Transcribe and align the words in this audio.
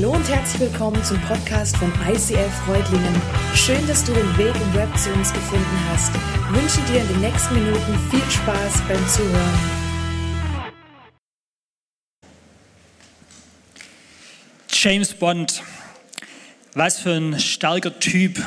Hallo 0.00 0.12
und 0.12 0.28
herzlich 0.28 0.60
willkommen 0.70 1.02
zum 1.02 1.20
Podcast 1.22 1.76
von 1.76 1.92
ICF 2.08 2.54
Freudlingen. 2.64 3.20
Schön, 3.56 3.84
dass 3.88 4.04
du 4.04 4.12
den 4.12 4.38
Weg 4.38 4.54
im 4.54 4.74
Web 4.74 4.96
zu 4.96 5.12
uns 5.12 5.32
gefunden 5.32 5.76
hast. 5.90 6.12
Ich 6.14 6.62
wünsche 6.62 6.92
dir 6.92 7.00
in 7.00 7.08
den 7.08 7.20
nächsten 7.20 7.54
Minuten 7.54 7.98
viel 8.08 8.30
Spaß 8.30 8.80
beim 8.86 9.08
Zuhören. 9.08 9.58
James 14.70 15.14
Bond, 15.14 15.64
was 16.74 17.00
für 17.00 17.14
ein 17.14 17.40
starker 17.40 17.98
Typ, 17.98 18.40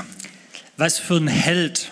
was 0.77 0.99
für 0.99 1.17
ein 1.17 1.27
Held. 1.27 1.91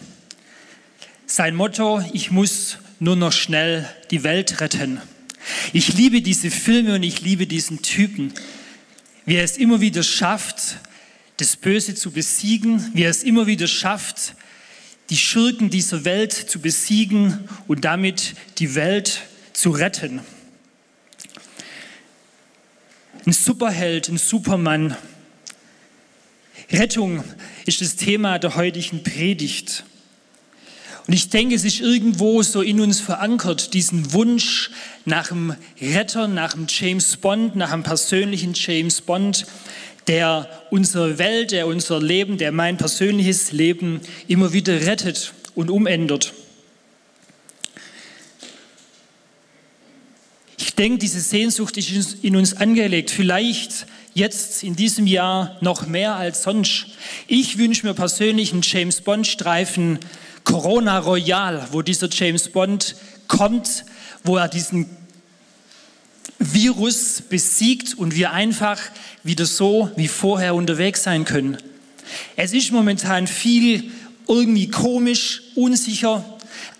Sein 1.26 1.58
Motto, 1.58 2.02
ich 2.14 2.32
muss 2.32 2.78
nur 3.02 3.18
noch 3.18 3.34
schnell 3.34 3.90
die 4.10 4.24
Welt 4.24 4.62
retten. 4.62 5.02
Ich 5.74 5.96
liebe 5.96 6.22
diese 6.22 6.50
Filme 6.50 6.96
und 6.96 7.04
ich 7.04 7.20
liebe 7.20 7.46
diesen 7.46 7.82
Typen 7.82 8.34
wie 9.30 9.36
er 9.36 9.44
es 9.44 9.58
immer 9.58 9.80
wieder 9.80 10.02
schafft, 10.02 10.80
das 11.38 11.56
Böse 11.56 11.94
zu 11.94 12.10
besiegen, 12.10 12.90
wie 12.96 13.04
er 13.04 13.12
es 13.12 13.22
immer 13.22 13.46
wieder 13.46 13.68
schafft, 13.68 14.34
die 15.12 15.18
Schurken 15.18 15.70
dieser 15.70 16.04
Welt 16.04 16.34
zu 16.34 16.60
besiegen 16.60 17.48
und 17.68 17.86
damit 17.86 18.34
die 18.58 18.74
Welt 18.74 19.22
zu 19.54 19.70
retten. 19.70 20.22
Ein 23.24 23.34
Superheld, 23.34 24.10
ein 24.10 24.18
Supermann. 24.18 24.98
Rettung 26.72 27.24
ist 27.68 27.82
das 27.82 27.98
Thema 27.98 28.40
der 28.40 28.56
heutigen 28.56 29.04
Predigt. 29.04 29.84
Und 31.10 31.14
ich 31.14 31.30
denke, 31.30 31.56
es 31.56 31.66
ist 31.66 31.80
irgendwo 31.80 32.44
so 32.44 32.62
in 32.62 32.80
uns 32.80 33.00
verankert, 33.00 33.74
diesen 33.74 34.14
Wunsch 34.14 34.70
nach 35.06 35.32
einem 35.32 35.56
Retter, 35.82 36.28
nach 36.28 36.54
einem 36.54 36.68
James 36.70 37.18
Bond, 37.18 37.56
nach 37.56 37.72
einem 37.72 37.82
persönlichen 37.82 38.54
James 38.54 39.02
Bond, 39.02 39.48
der 40.06 40.48
unsere 40.70 41.18
Welt, 41.18 41.50
der 41.50 41.66
unser 41.66 42.00
Leben, 42.00 42.38
der 42.38 42.52
mein 42.52 42.78
persönliches 42.78 43.52
Leben 43.52 44.02
immer 44.28 44.54
wieder 44.54 44.86
rettet 44.86 45.34
und 45.56 45.72
umändert. 45.72 46.32
Ich 50.60 50.76
denke, 50.76 51.00
diese 51.00 51.22
Sehnsucht 51.22 51.76
ist 51.78 52.24
in 52.24 52.36
uns 52.36 52.56
angelegt. 52.56 53.10
Vielleicht 53.10 53.88
jetzt 54.20 54.64
in 54.64 54.76
diesem 54.76 55.08
Jahr 55.08 55.58
noch 55.62 55.88
mehr 55.88 56.16
als 56.16 56.44
sonst. 56.44 56.88
Ich 57.28 57.58
wünsche 57.58 57.88
mir 57.88 57.94
persönlich 57.94 58.54
einen 58.54 58.62
James 58.62 59.02
Bond-Streifen 59.02 60.00
Corona 60.44 61.00
Royal, 61.00 61.68
wo 61.72 61.82
dieser 61.82 62.10
James 62.12 62.50
Bond 62.50 62.96
kommt, 63.28 63.86
wo 64.24 64.38
er 64.38 64.48
diesen 64.48 64.90
Virus 66.38 67.22
besiegt 67.22 67.98
und 67.98 68.16
wir 68.16 68.32
einfach 68.32 68.80
wieder 69.24 69.46
so 69.46 69.92
wie 69.96 70.08
vorher 70.08 70.56
unterwegs 70.56 71.04
sein 71.04 71.26
können. 71.26 71.58
Es 72.36 72.54
ist 72.54 72.72
momentan 72.72 73.28
viel 73.28 73.92
irgendwie 74.28 74.70
komisch, 74.70 75.42
unsicher. 75.56 76.24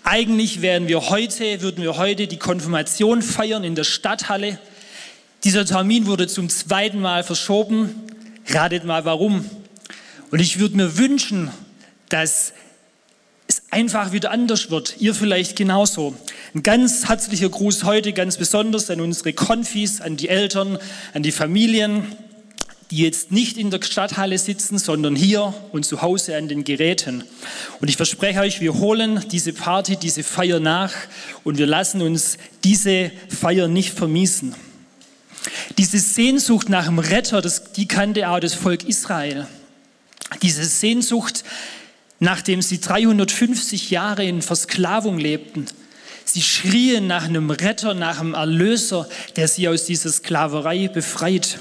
Eigentlich 0.02 0.62
werden 0.62 0.88
wir 0.88 1.10
heute, 1.10 1.62
würden 1.62 1.82
wir 1.82 1.96
heute 1.96 2.26
die 2.26 2.38
Konfirmation 2.38 3.22
feiern 3.22 3.64
in 3.64 3.74
der 3.74 3.84
Stadthalle. 3.84 4.58
Dieser 5.44 5.64
Termin 5.64 6.06
wurde 6.06 6.26
zum 6.26 6.50
zweiten 6.50 7.00
Mal 7.00 7.24
verschoben. 7.24 7.94
Ratet 8.48 8.84
mal 8.84 9.06
warum. 9.06 9.48
Und 10.30 10.38
ich 10.38 10.58
würde 10.58 10.76
mir 10.76 10.98
wünschen, 10.98 11.50
dass 12.10 12.52
einfach 13.70 14.12
wieder 14.12 14.32
anders 14.32 14.70
wird. 14.70 14.96
Ihr 15.00 15.14
vielleicht 15.14 15.56
genauso. 15.56 16.14
Ein 16.54 16.62
ganz 16.62 17.08
herzlicher 17.08 17.48
Gruß 17.48 17.84
heute 17.84 18.12
ganz 18.12 18.36
besonders 18.36 18.90
an 18.90 19.00
unsere 19.00 19.32
Konfis, 19.32 20.02
an 20.02 20.18
die 20.18 20.28
Eltern, 20.28 20.78
an 21.14 21.22
die 21.22 21.32
Familien, 21.32 22.04
die 22.90 22.98
jetzt 22.98 23.32
nicht 23.32 23.56
in 23.56 23.70
der 23.70 23.80
Stadthalle 23.82 24.36
sitzen, 24.36 24.78
sondern 24.78 25.16
hier 25.16 25.54
und 25.72 25.86
zu 25.86 26.02
Hause 26.02 26.36
an 26.36 26.48
den 26.48 26.64
Geräten. 26.64 27.24
Und 27.80 27.88
ich 27.88 27.96
verspreche 27.96 28.40
euch, 28.40 28.60
wir 28.60 28.74
holen 28.74 29.24
diese 29.30 29.54
Party, 29.54 29.96
diese 29.96 30.22
Feier 30.22 30.60
nach 30.60 30.92
und 31.44 31.56
wir 31.56 31.66
lassen 31.66 32.02
uns 32.02 32.36
diese 32.62 33.10
Feier 33.28 33.68
nicht 33.68 33.94
vermiesen. 33.94 34.54
Diese 35.80 35.98
Sehnsucht 35.98 36.68
nach 36.68 36.84
dem 36.84 36.98
Retter, 36.98 37.40
das, 37.40 37.72
die 37.72 37.88
kannte 37.88 38.28
auch 38.28 38.38
das 38.38 38.52
Volk 38.52 38.84
Israel. 38.84 39.46
Diese 40.42 40.62
Sehnsucht 40.62 41.42
nachdem 42.18 42.60
sie 42.60 42.82
350 42.82 43.88
Jahre 43.88 44.26
in 44.26 44.42
Versklavung 44.42 45.16
lebten. 45.16 45.64
Sie 46.26 46.42
schrien 46.42 47.06
nach 47.06 47.24
einem 47.24 47.48
Retter, 47.48 47.94
nach 47.94 48.20
einem 48.20 48.34
Erlöser, 48.34 49.08
der 49.36 49.48
sie 49.48 49.68
aus 49.68 49.86
dieser 49.86 50.12
Sklaverei 50.12 50.88
befreit. 50.88 51.58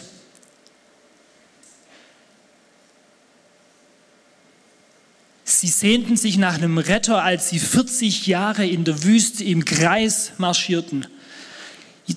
Sie 5.45 5.69
sehnten 5.69 6.17
sich 6.17 6.37
nach 6.37 6.55
einem 6.55 6.77
Retter, 6.77 7.23
als 7.23 7.47
sie 7.51 7.59
40 7.59 8.27
Jahre 8.27 8.67
in 8.67 8.83
der 8.83 9.05
Wüste 9.05 9.45
im 9.45 9.63
Kreis 9.63 10.33
marschierten. 10.37 11.07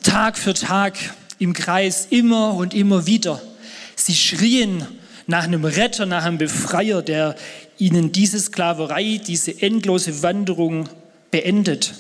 Tag 0.03 0.37
für 0.37 0.53
Tag 0.53 0.99
im 1.43 1.55
Kreis, 1.55 2.07
immer 2.11 2.55
und 2.55 2.73
immer 2.73 3.07
wieder. 3.07 3.43
Sie 3.97 4.15
schrien 4.15 4.87
nach 5.27 5.43
einem 5.43 5.65
Retter, 5.65 6.07
nach 6.07 6.25
einem 6.25 6.39
Befreier, 6.39 7.03
der 7.03 7.35
ihnen 7.79 8.13
diese 8.13 8.39
Sklaverei, 8.39 9.21
diese 9.27 9.61
endlose 9.61 10.23
Wanderung 10.23 10.89
beendet. 11.33 11.95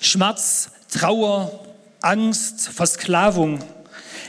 Schmerz, 0.00 0.70
Trauer, 0.90 1.66
Angst, 2.00 2.68
Versklavung, 2.68 3.62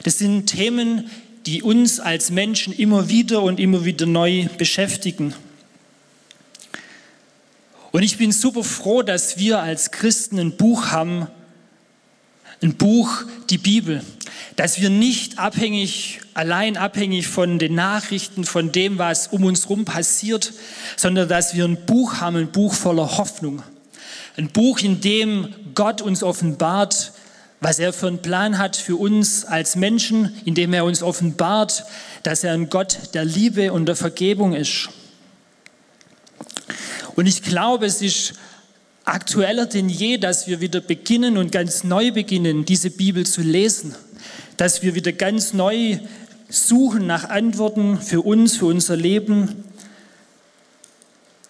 das 0.04 0.18
sind 0.18 0.48
Themen, 0.48 1.10
die 1.46 1.64
uns 1.64 2.02
als 2.02 2.30
Menschen 2.30 2.74
immer 2.74 3.08
wieder 3.08 3.42
und 3.42 3.58
immer 3.58 3.86
wieder 3.86 4.06
neu 4.06 4.48
beschäftigen. 4.58 5.34
Und 7.92 8.04
ich 8.04 8.18
bin 8.18 8.34
super 8.34 8.66
froh, 8.66 9.02
dass 9.02 9.38
wir 9.38 9.60
als 9.60 9.92
Christen 9.92 10.40
ein 10.40 10.58
Buch 10.58 10.88
haben, 10.88 11.28
ein 12.62 12.76
Buch, 12.76 13.10
die 13.50 13.58
Bibel, 13.58 14.04
dass 14.56 14.82
wir 14.82 14.90
nicht 14.90 15.38
abhängig, 15.38 16.22
allein 16.34 16.78
abhängig 16.78 17.28
von 17.28 17.60
den 17.60 17.76
Nachrichten, 17.76 18.44
von 18.44 18.72
dem, 18.72 18.98
was 18.98 19.28
um 19.28 19.44
uns 19.44 19.64
herum 19.64 19.86
passiert, 19.86 20.54
sondern 20.96 21.30
dass 21.30 21.56
wir 21.56 21.66
ein 21.66 21.86
Buch 21.86 22.16
haben, 22.16 22.36
ein 22.36 22.52
Buch 22.52 22.74
voller 22.74 23.18
Hoffnung. 23.18 23.62
Ein 24.36 24.50
Buch, 24.50 24.80
in 24.80 25.02
dem 25.02 25.54
Gott 25.76 26.02
uns 26.02 26.24
offenbart, 26.24 27.14
was 27.60 27.80
er 27.80 27.94
für 27.94 28.08
einen 28.08 28.22
Plan 28.22 28.58
hat 28.58 28.76
für 28.76 28.96
uns 28.96 29.46
als 29.46 29.76
Menschen, 29.76 30.36
in 30.46 30.54
dem 30.54 30.74
er 30.74 30.86
uns 30.86 31.02
offenbart, 31.02 31.86
dass 32.24 32.44
er 32.44 32.54
ein 32.54 32.70
Gott 32.70 33.14
der 33.14 33.26
Liebe 33.26 33.74
und 33.74 33.86
der 33.86 33.96
Vergebung 33.96 34.54
ist. 34.54 34.90
Und 37.16 37.26
ich 37.26 37.42
glaube, 37.42 37.88
es 37.88 38.02
ist 38.02 38.34
aktueller 39.08 39.66
denn 39.66 39.90
je, 39.90 40.18
dass 40.18 40.48
wir 40.48 40.60
wieder 40.60 40.82
beginnen 40.82 41.38
und 41.38 41.52
ganz 41.52 41.84
neu 41.84 42.12
beginnen, 42.12 42.66
diese 42.66 42.90
Bibel 42.90 43.26
zu 43.26 43.42
lesen. 43.42 43.96
Dass 44.58 44.82
wir 44.84 44.96
wieder 44.96 45.12
ganz 45.12 45.54
neu 45.54 46.00
suchen 46.50 47.08
nach 47.08 47.30
Antworten 47.30 48.00
für 48.00 48.22
uns, 48.22 48.58
für 48.58 48.66
unser 48.66 48.96
Leben. 48.96 49.64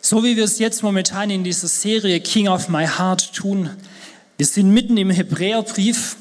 So 0.02 0.24
wie 0.24 0.36
wir 0.38 0.44
es 0.44 0.60
jetzt 0.60 0.84
momentan 0.84 1.30
in 1.30 1.44
dieser 1.44 1.68
Serie 1.68 2.20
King 2.20 2.48
of 2.48 2.70
My 2.70 2.86
Heart 2.86 3.34
tun. 3.34 3.70
Wir 4.38 4.46
sind 4.46 4.72
mitten 4.72 4.98
im 4.98 5.10
Hebräerbrief 5.10 6.16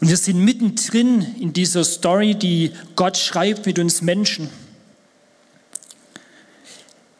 und 0.00 0.08
wir 0.08 0.16
sind 0.16 0.38
mittendrin 0.38 1.22
in 1.40 1.52
dieser 1.52 1.84
Story, 1.84 2.34
die 2.34 2.72
Gott 2.94 3.16
schreibt 3.16 3.66
mit 3.66 3.78
uns 3.78 4.02
Menschen. 4.02 4.48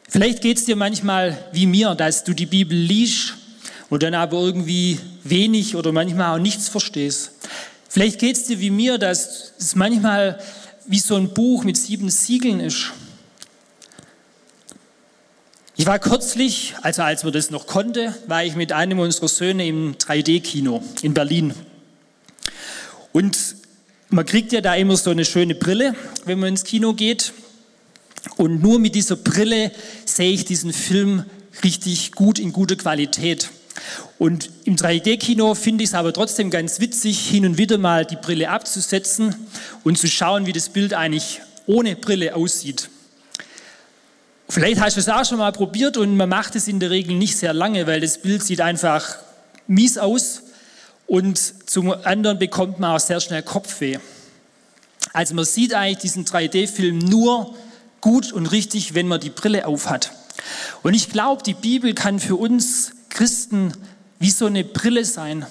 Vielleicht 0.09 0.41
geht 0.41 0.59
es 0.59 0.65
dir 0.65 0.77
manchmal 0.77 1.37
wie 1.53 1.67
mir, 1.67 1.95
dass 1.95 2.25
du 2.25 2.33
die 2.33 2.47
Bibel 2.47 2.77
liest 2.77 3.35
und 3.91 4.03
dann 4.03 4.15
aber 4.15 4.39
irgendwie 4.39 4.99
wenig 5.25 5.77
oder 5.77 5.93
manchmal 5.93 6.37
auch 6.37 6.43
nichts 6.43 6.69
verstehst. 6.69 7.33
Vielleicht 7.89 8.19
geht 8.19 8.37
es 8.37 8.45
dir 8.45 8.61
wie 8.61 8.71
mir, 8.71 8.99
dass 8.99 9.53
es 9.59 9.75
manchmal 9.75 10.39
wie 10.87 10.99
so 11.01 11.17
ein 11.17 11.33
Buch 11.33 11.65
mit 11.65 11.77
sieben 11.77 12.11
Siegeln 12.11 12.61
ist. 12.61 12.93
Ich 15.79 15.87
war 15.87 15.99
kürzlich, 15.99 16.75
also 16.81 17.03
als 17.03 17.23
man 17.23 17.33
das 17.33 17.51
noch 17.51 17.67
konnte, 17.67 18.15
war 18.27 18.43
ich 18.43 18.57
mit 18.57 18.73
einem 18.73 18.99
unserer 18.99 19.29
Söhne 19.29 19.67
im 19.67 19.97
3D-Kino 19.97 20.83
in 21.03 21.13
Berlin. 21.13 21.53
Und 23.13 23.37
man 24.09 24.25
kriegt 24.25 24.53
ja 24.53 24.61
da 24.61 24.75
immer 24.75 24.97
so 24.97 25.11
eine 25.11 25.25
schöne 25.25 25.55
Brille, 25.55 25.95
wenn 26.25 26.39
man 26.39 26.51
ins 26.51 26.65
Kino 26.65 26.95
geht. 26.95 27.33
Und 28.37 28.63
nur 28.63 28.79
mit 28.79 28.95
dieser 28.95 29.17
Brille 29.17 29.71
sehe 30.17 30.33
ich 30.33 30.47
diesen 30.47 30.73
Film 30.73 31.25
richtig 31.63 32.13
gut 32.13 32.39
in 32.39 32.53
guter 32.53 32.77
Qualität. 32.77 33.51
Und 34.19 34.51
im 34.65 34.77
3D-Kino 34.77 35.55
finde 35.55 35.85
ich 35.85 35.91
es 35.91 35.95
aber 35.95 36.15
trotzdem 36.15 36.51
ganz 36.51 36.81
witzig, 36.81 37.19
hin 37.29 37.45
und 37.45 37.59
wieder 37.59 37.77
mal 37.77 38.07
die 38.07 38.17
Brille 38.17 38.49
abzusetzen 38.49 39.37
und 39.85 39.99
zu 39.99 40.09
schauen, 40.09 40.47
wie 40.47 40.55
das 40.55 40.71
Bild 40.71 40.95
eigentlich 40.95 41.43
ohne 41.67 41.97
Brille 41.97 42.35
aussieht. 42.35 42.89
Vielleicht 44.49 44.81
hast 44.81 44.97
du 44.97 45.01
es 45.01 45.09
auch 45.09 45.25
schon 45.27 45.37
mal 45.39 45.53
probiert 45.53 45.99
und 45.99 46.17
man 46.17 46.31
macht 46.31 46.57
es 46.57 46.67
in 46.67 46.81
der 46.81 46.91
Regel 46.91 47.17
nicht 47.17 47.37
sehr 47.37 47.53
lange, 47.53 47.87
weil 47.87 48.01
das 48.01 48.17
Bild 48.23 48.43
sieht 48.43 48.63
einfach 48.63 49.17
mies 49.67 49.99
aus 49.99 50.45
und 51.07 51.39
zum 51.69 51.91
anderen 51.91 52.39
bekommt 52.39 52.79
man 52.81 52.97
auch 52.97 53.01
sehr 53.01 53.21
schnell 53.21 53.43
Kopfweh. 53.43 53.99
Also 55.13 55.35
man 55.35 55.45
sieht 55.45 55.75
eigentlich 55.75 55.99
diesen 55.99 56.25
3D-Film 56.25 57.01
nur 57.01 57.55
gut 58.01 58.33
und 58.33 58.47
richtig, 58.47 58.95
wenn 58.95 59.09
man 59.09 59.21
die 59.21 59.31
Brille 59.31 59.67
aufhat. 59.67 60.13
Und 60.83 60.95
ich 60.95 61.11
glaube, 61.11 61.43
die 61.43 61.55
Bibel 61.55 61.95
kann 61.95 62.21
für 62.21 62.37
uns 62.37 62.93
Christen 63.09 63.73
wie 64.19 64.31
so 64.31 64.47
eine 64.47 64.65
Brille 64.65 65.05
sein, 65.05 65.47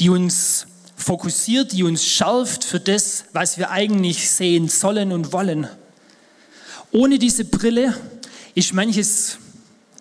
die 0.00 0.10
uns 0.10 0.66
fokussiert, 0.96 1.72
die 1.72 1.84
uns 1.84 2.04
schärft 2.04 2.64
für 2.64 2.80
das, 2.80 3.24
was 3.32 3.58
wir 3.58 3.70
eigentlich 3.70 4.30
sehen 4.30 4.68
sollen 4.68 5.12
und 5.12 5.32
wollen. 5.32 5.68
Ohne 6.90 7.18
diese 7.18 7.44
Brille 7.44 7.94
ist 8.54 8.72
manches 8.72 9.38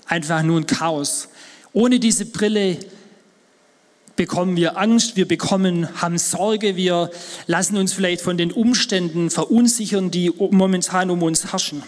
einfach 0.06 0.42
nur 0.42 0.60
ein 0.60 0.66
Chaos. 0.66 1.28
Ohne 1.74 2.00
diese 2.00 2.26
Brille 2.26 2.80
bekommen 4.18 4.58
wir 4.58 4.78
Angst, 4.78 5.16
wir 5.16 5.28
bekommen, 5.28 6.02
haben 6.02 6.18
Sorge, 6.18 6.76
wir 6.76 7.10
lassen 7.46 7.78
uns 7.78 7.94
vielleicht 7.94 8.22
von 8.22 8.38
den 8.38 8.52
Umständen 8.52 9.30
verunsichern, 9.30 10.12
die 10.12 10.34
momentan 10.38 11.10
um 11.10 11.24
uns 11.24 11.54
herrschen. 11.54 11.84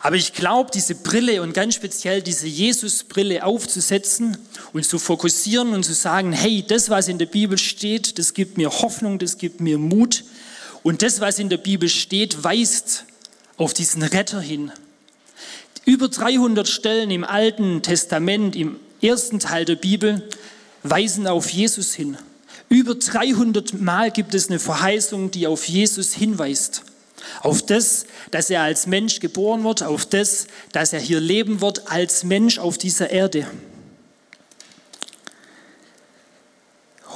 Aber 0.00 0.16
ich 0.16 0.34
glaube, 0.34 0.70
diese 0.72 0.94
Brille 0.94 1.42
und 1.42 1.54
ganz 1.54 1.74
speziell 1.74 2.22
diese 2.22 2.46
Jesus-Brille 2.46 3.44
aufzusetzen 3.44 4.36
und 4.72 4.84
zu 4.84 4.98
fokussieren 4.98 5.72
und 5.72 5.82
zu 5.82 5.94
sagen, 5.94 6.32
hey, 6.32 6.64
das, 6.66 6.90
was 6.90 7.08
in 7.08 7.18
der 7.18 7.26
Bibel 7.26 7.56
steht, 7.56 8.18
das 8.18 8.34
gibt 8.34 8.58
mir 8.58 8.70
Hoffnung, 8.70 9.18
das 9.18 9.38
gibt 9.38 9.60
mir 9.60 9.78
Mut. 9.78 10.24
Und 10.82 11.00
das, 11.02 11.20
was 11.20 11.38
in 11.38 11.48
der 11.48 11.56
Bibel 11.56 11.88
steht, 11.88 12.44
weist 12.44 13.04
auf 13.56 13.72
diesen 13.72 14.02
Retter 14.02 14.40
hin. 14.40 14.72
Über 15.86 16.08
300 16.08 16.68
Stellen 16.68 17.10
im 17.10 17.24
Alten 17.24 17.82
Testament, 17.82 18.56
im 18.56 18.78
ersten 19.00 19.38
Teil 19.38 19.64
der 19.64 19.76
Bibel, 19.76 20.28
weisen 20.84 21.26
auf 21.26 21.50
Jesus 21.50 21.94
hin. 21.94 22.16
Über 22.68 22.94
300 22.94 23.80
Mal 23.80 24.10
gibt 24.10 24.34
es 24.34 24.48
eine 24.48 24.60
Verheißung, 24.60 25.30
die 25.30 25.46
auf 25.46 25.66
Jesus 25.66 26.14
hinweist. 26.14 26.82
Auf 27.40 27.64
das, 27.64 28.06
dass 28.30 28.50
er 28.50 28.62
als 28.62 28.86
Mensch 28.86 29.18
geboren 29.18 29.64
wird, 29.64 29.82
auf 29.82 30.06
das, 30.06 30.46
dass 30.72 30.92
er 30.92 31.00
hier 31.00 31.20
leben 31.20 31.60
wird 31.60 31.90
als 31.90 32.22
Mensch 32.22 32.58
auf 32.58 32.78
dieser 32.78 33.10
Erde. 33.10 33.46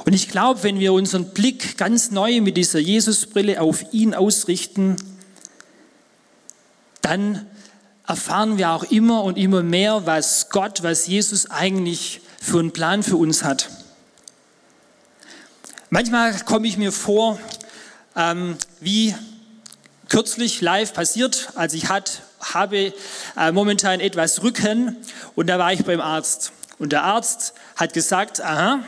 Und 0.05 0.13
ich 0.13 0.29
glaube, 0.29 0.63
wenn 0.63 0.79
wir 0.79 0.93
unseren 0.93 1.29
Blick 1.33 1.77
ganz 1.77 2.09
neu 2.09 2.41
mit 2.41 2.57
dieser 2.57 2.79
Jesusbrille 2.79 3.61
auf 3.61 3.93
ihn 3.93 4.15
ausrichten, 4.15 4.95
dann 7.01 7.45
erfahren 8.07 8.57
wir 8.57 8.71
auch 8.71 8.85
immer 8.85 9.23
und 9.23 9.37
immer 9.37 9.61
mehr, 9.61 10.07
was 10.07 10.49
Gott, 10.49 10.81
was 10.81 11.05
Jesus 11.05 11.51
eigentlich 11.51 12.21
für 12.41 12.59
einen 12.59 12.71
Plan 12.71 13.03
für 13.03 13.17
uns 13.17 13.43
hat. 13.43 13.69
Manchmal 15.89 16.39
komme 16.41 16.67
ich 16.67 16.77
mir 16.77 16.91
vor, 16.91 17.39
ähm, 18.15 18.57
wie 18.79 19.15
kürzlich 20.07 20.61
live 20.61 20.93
passiert, 20.93 21.49
als 21.55 21.73
ich 21.73 21.89
hat, 21.89 22.21
habe 22.39 22.93
äh, 23.37 23.51
momentan 23.51 23.99
etwas 23.99 24.43
Rücken 24.43 24.97
und 25.35 25.47
da 25.47 25.59
war 25.59 25.73
ich 25.73 25.83
beim 25.85 26.01
Arzt. 26.01 26.51
Und 26.77 26.91
der 26.91 27.03
Arzt 27.03 27.53
hat 27.75 27.93
gesagt, 27.93 28.41
aha, 28.41 28.83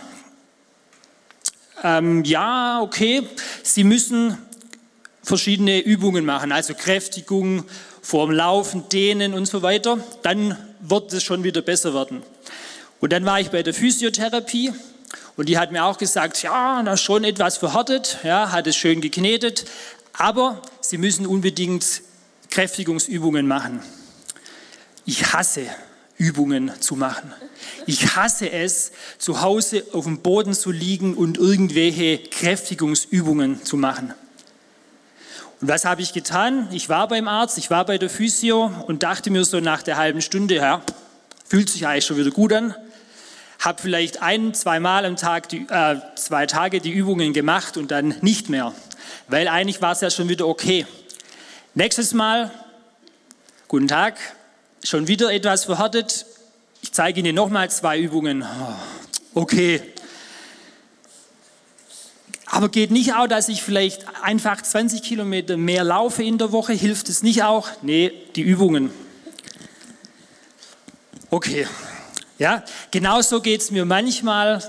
ähm, 1.84 2.24
ja, 2.24 2.80
okay, 2.82 3.28
Sie 3.64 3.84
müssen 3.84 4.38
verschiedene 5.24 5.80
Übungen 5.80 6.26
machen, 6.26 6.52
also 6.52 6.74
Kräftigung, 6.74 7.66
vorm 8.02 8.32
Laufen, 8.32 8.88
Dehnen 8.90 9.34
und 9.34 9.46
so 9.46 9.62
weiter. 9.62 10.00
Dann 10.24 10.58
wird 10.80 11.14
es 11.14 11.24
schon 11.24 11.44
wieder 11.44 11.62
besser 11.62 11.94
werden. 11.94 12.24
Und 13.02 13.12
dann 13.12 13.26
war 13.26 13.40
ich 13.40 13.50
bei 13.50 13.64
der 13.64 13.74
Physiotherapie 13.74 14.72
und 15.36 15.50
die 15.50 15.58
hat 15.58 15.72
mir 15.72 15.84
auch 15.84 15.98
gesagt, 15.98 16.44
ja, 16.44 16.84
da 16.84 16.96
schon 16.96 17.24
etwas 17.24 17.58
verhärtet, 17.58 18.20
ja, 18.24 18.52
hat 18.52 18.68
es 18.68 18.76
schön 18.76 19.02
geknetet, 19.02 19.66
aber 20.14 20.62
Sie 20.82 21.00
müssen 21.00 21.26
unbedingt 21.26 22.04
Kräftigungsübungen 22.52 23.48
machen. 23.48 23.82
Ich 25.06 25.34
hasse 25.34 25.66
Übungen 26.18 26.72
zu 26.80 26.96
machen. 26.96 27.34
Ich 27.88 28.16
hasse 28.16 28.52
es, 28.52 28.92
zu 29.18 29.42
Hause 29.42 29.84
auf 29.94 30.06
dem 30.06 30.20
Boden 30.20 30.54
zu 30.54 30.70
liegen 30.70 31.16
und 31.16 31.40
irgendwelche 31.40 32.20
Kräftigungsübungen 32.20 33.66
zu 33.66 33.78
machen. 33.78 34.14
Und 35.60 35.68
was 35.68 35.86
habe 35.86 36.04
ich 36.04 36.14
getan? 36.14 36.68
Ich 36.72 36.88
war 36.88 37.08
beim 37.08 37.28
Arzt, 37.28 37.58
ich 37.58 37.72
war 37.72 37.84
bei 37.86 37.98
der 37.98 38.12
Physio 38.12 38.72
und 38.86 39.02
dachte 39.02 39.32
mir 39.32 39.44
so 39.44 39.60
nach 39.60 39.82
der 39.82 39.98
halben 39.98 40.22
Stunde, 40.22 40.56
ja, 40.56 40.84
fühlt 41.48 41.70
sich 41.70 41.88
eigentlich 41.88 42.06
schon 42.06 42.18
wieder 42.18 42.32
gut 42.32 42.54
an 42.54 42.76
habe 43.62 43.80
vielleicht 43.80 44.22
ein, 44.24 44.54
zweimal 44.56 45.06
am 45.06 45.16
Tag, 45.16 45.48
die, 45.50 45.68
äh, 45.70 45.98
zwei 46.16 46.48
Tage 46.48 46.82
die 46.82 46.92
Übungen 46.92 47.32
gemacht 47.32 47.78
und 47.78 47.92
dann 47.92 48.16
nicht 48.22 48.50
mehr, 48.50 48.74
weil 49.28 49.48
eigentlich 49.48 49.82
war 49.82 49.92
es 49.94 50.02
ja 50.02 50.10
schon 50.10 50.28
wieder 50.30 50.48
okay. 50.48 50.86
Nächstes 51.76 52.14
Mal, 52.14 52.52
guten 53.68 53.88
Tag, 53.88 54.18
schon 54.84 55.08
wieder 55.08 55.32
etwas 55.32 55.66
verhärtet. 55.66 56.26
Ich 56.82 56.92
zeige 56.92 57.20
Ihnen 57.20 57.36
nochmal 57.36 57.70
zwei 57.70 58.00
Übungen. 58.00 58.44
Oh, 58.44 59.42
okay. 59.42 59.82
Aber 62.48 62.68
geht 62.68 62.90
nicht 62.90 63.14
auch, 63.14 63.28
dass 63.28 63.48
ich 63.48 63.62
vielleicht 63.62 64.06
einfach 64.24 64.60
20 64.62 65.04
Kilometer 65.04 65.56
mehr 65.56 65.84
laufe 65.84 66.24
in 66.24 66.40
der 66.40 66.52
Woche? 66.52 66.74
Hilft 66.74 67.10
es 67.10 67.22
nicht 67.22 67.44
auch? 67.44 67.70
Nee, 67.84 68.12
die 68.36 68.42
Übungen. 68.42 68.92
Okay, 71.30 71.66
ja, 72.42 72.64
genauso 72.90 73.40
geht 73.40 73.62
es 73.62 73.70
mir 73.70 73.86
manchmal, 73.86 74.64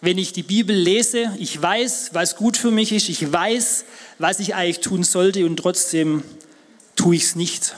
wenn 0.00 0.16
ich 0.16 0.32
die 0.32 0.44
Bibel 0.44 0.76
lese. 0.76 1.32
Ich 1.40 1.60
weiß, 1.60 2.10
was 2.12 2.36
gut 2.36 2.56
für 2.56 2.70
mich 2.70 2.92
ist. 2.92 3.08
Ich 3.08 3.32
weiß, 3.32 3.84
was 4.20 4.38
ich 4.38 4.54
eigentlich 4.54 4.78
tun 4.78 5.02
sollte 5.02 5.44
und 5.44 5.56
trotzdem 5.56 6.22
tue 6.94 7.16
ich 7.16 7.24
es 7.24 7.34
nicht. 7.34 7.74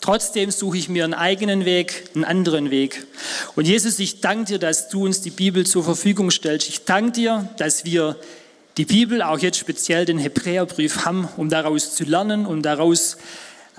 Trotzdem 0.00 0.52
suche 0.52 0.78
ich 0.78 0.88
mir 0.88 1.02
einen 1.02 1.14
eigenen 1.14 1.64
Weg, 1.64 2.10
einen 2.14 2.22
anderen 2.22 2.70
Weg. 2.70 3.08
Und 3.56 3.66
Jesus, 3.66 3.98
ich 3.98 4.20
danke 4.20 4.52
dir, 4.52 4.58
dass 4.60 4.88
du 4.88 5.04
uns 5.04 5.20
die 5.20 5.30
Bibel 5.30 5.66
zur 5.66 5.82
Verfügung 5.82 6.30
stellst. 6.30 6.68
Ich 6.68 6.84
danke 6.84 7.10
dir, 7.10 7.48
dass 7.56 7.84
wir 7.84 8.14
die 8.76 8.84
Bibel, 8.84 9.20
auch 9.20 9.40
jetzt 9.40 9.58
speziell 9.58 10.04
den 10.04 10.18
Hebräerbrief 10.18 11.04
haben, 11.04 11.28
um 11.36 11.50
daraus 11.50 11.96
zu 11.96 12.04
lernen, 12.04 12.46
um 12.46 12.62
daraus 12.62 13.16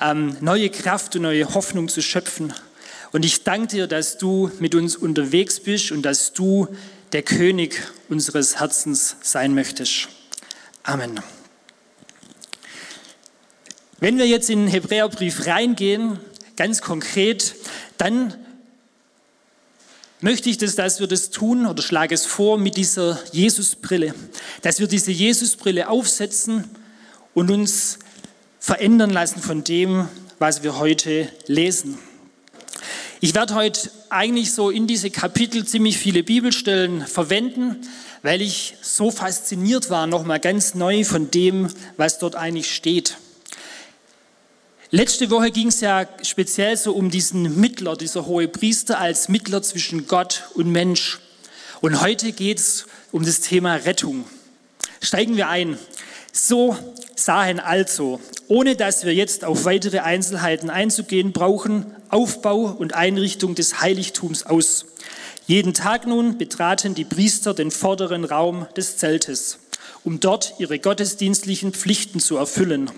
ähm, 0.01 0.36
neue 0.42 0.69
Kraft 0.69 1.15
und 1.15 1.21
neue 1.21 1.53
Hoffnung 1.53 1.88
zu 1.88 2.01
schöpfen. 2.01 2.51
Und 3.18 3.25
ich 3.25 3.44
danke 3.44 3.66
dir, 3.66 3.88
dass 3.88 4.19
du 4.19 4.52
mit 4.60 4.75
uns 4.75 4.96
unterwegs 4.96 5.60
bist 5.60 5.92
und 5.92 6.04
dass 6.04 6.34
du 6.34 6.68
der 7.14 7.24
König 7.24 7.81
unseres 8.10 8.60
Herzens 8.60 9.16
sein 9.24 9.56
möchtest. 9.56 10.08
Amen. 10.84 11.20
Wenn 14.00 14.20
wir 14.20 14.27
jetzt 14.27 14.51
in 14.51 14.60
den 14.60 14.68
Hebräerbrief 14.68 15.48
reingehen, 15.48 16.20
ganz 16.58 16.84
konkret, 16.84 17.56
dann 17.98 18.36
möchte 20.22 20.51
ich, 20.51 20.60
das, 20.60 20.75
dass 20.75 21.00
wir 21.00 21.08
das 21.08 21.32
tun 21.32 21.65
oder 21.65 21.82
schlage 21.82 22.13
es 22.13 22.27
vor 22.27 22.60
mit 22.60 22.77
dieser 22.77 23.18
Jesusbrille, 23.32 24.13
dass 24.62 24.80
wir 24.80 24.86
diese 24.86 25.12
Jesusbrille 25.12 25.89
aufsetzen 25.89 26.65
und 27.34 27.50
uns 27.50 27.98
verändern 28.60 29.10
lassen 29.10 29.41
von 29.41 29.63
dem, 29.63 30.08
was 30.38 30.62
wir 30.62 30.77
heute 30.77 31.30
lesen. 31.48 31.98
Ich 33.19 33.33
werde 33.33 33.55
heute 33.55 33.89
eigentlich 34.09 34.53
so 34.53 34.69
in 34.69 34.86
diese 34.86 35.09
Kapitel 35.09 35.65
ziemlich 35.65 35.97
viele 35.97 36.21
Bibelstellen 36.21 37.07
verwenden, 37.07 37.77
weil 38.21 38.43
ich 38.43 38.75
so 38.83 39.09
fasziniert 39.09 39.89
war, 39.89 40.05
nochmal 40.05 40.39
ganz 40.39 40.75
neu 40.75 41.03
von 41.03 41.31
dem, 41.31 41.67
was 41.97 42.19
dort 42.19 42.36
eigentlich 42.36 42.75
steht. 42.75 43.17
Letzte 44.91 45.31
Woche 45.31 45.50
ging 45.50 45.69
es 45.69 45.81
ja 45.81 46.07
speziell 46.21 46.77
so 46.77 46.93
um 46.93 47.09
diesen 47.09 47.59
Mittler, 47.59 47.95
dieser 47.95 48.27
hohe 48.27 48.47
Priester 48.47 49.00
als 49.00 49.29
Mittler 49.29 49.63
zwischen 49.63 50.05
Gott 50.05 50.43
und 50.53 50.71
Mensch. 50.71 51.19
Und 51.81 52.01
heute 52.01 52.31
geht 52.33 52.59
es 52.59 52.86
um 53.12 53.25
das 53.25 53.39
Thema 53.39 53.77
Rettung. 53.77 54.25
Steigen 55.01 55.38
wir 55.38 55.50
ein. 55.50 55.79
So 56.39 56.77
sahen 57.15 57.60
also, 57.60 58.20
ohne 58.48 58.75
dass 58.75 59.03
wir 59.03 59.13
jetzt 59.15 59.44
auf 59.44 59.65
weitere 59.65 60.00
Einzelheiten 60.00 60.70
einzugehen 60.70 61.32
brauchen, 61.32 61.88
Aufbau 62.10 62.75
und 62.77 62.94
Einrichtung 62.94 63.56
des 63.56 63.82
Heiligtums 63.82 64.46
aus. 64.46 64.86
Jeden 65.48 65.74
Tag 65.74 66.06
nun 66.06 66.38
betraten 66.38 66.94
die 66.94 67.06
Priester 67.06 67.56
den 67.56 67.72
vorderen 67.72 68.24
Raum 68.24 68.67
des 68.77 68.98
Zeltes, 68.98 69.58
um 70.03 70.20
dort 70.20 70.53
ihre 70.60 70.77
gottesdienstlichen 70.77 71.74
Pflichten 71.74 72.20
zu 72.20 72.38
erfüllen. 72.38 72.91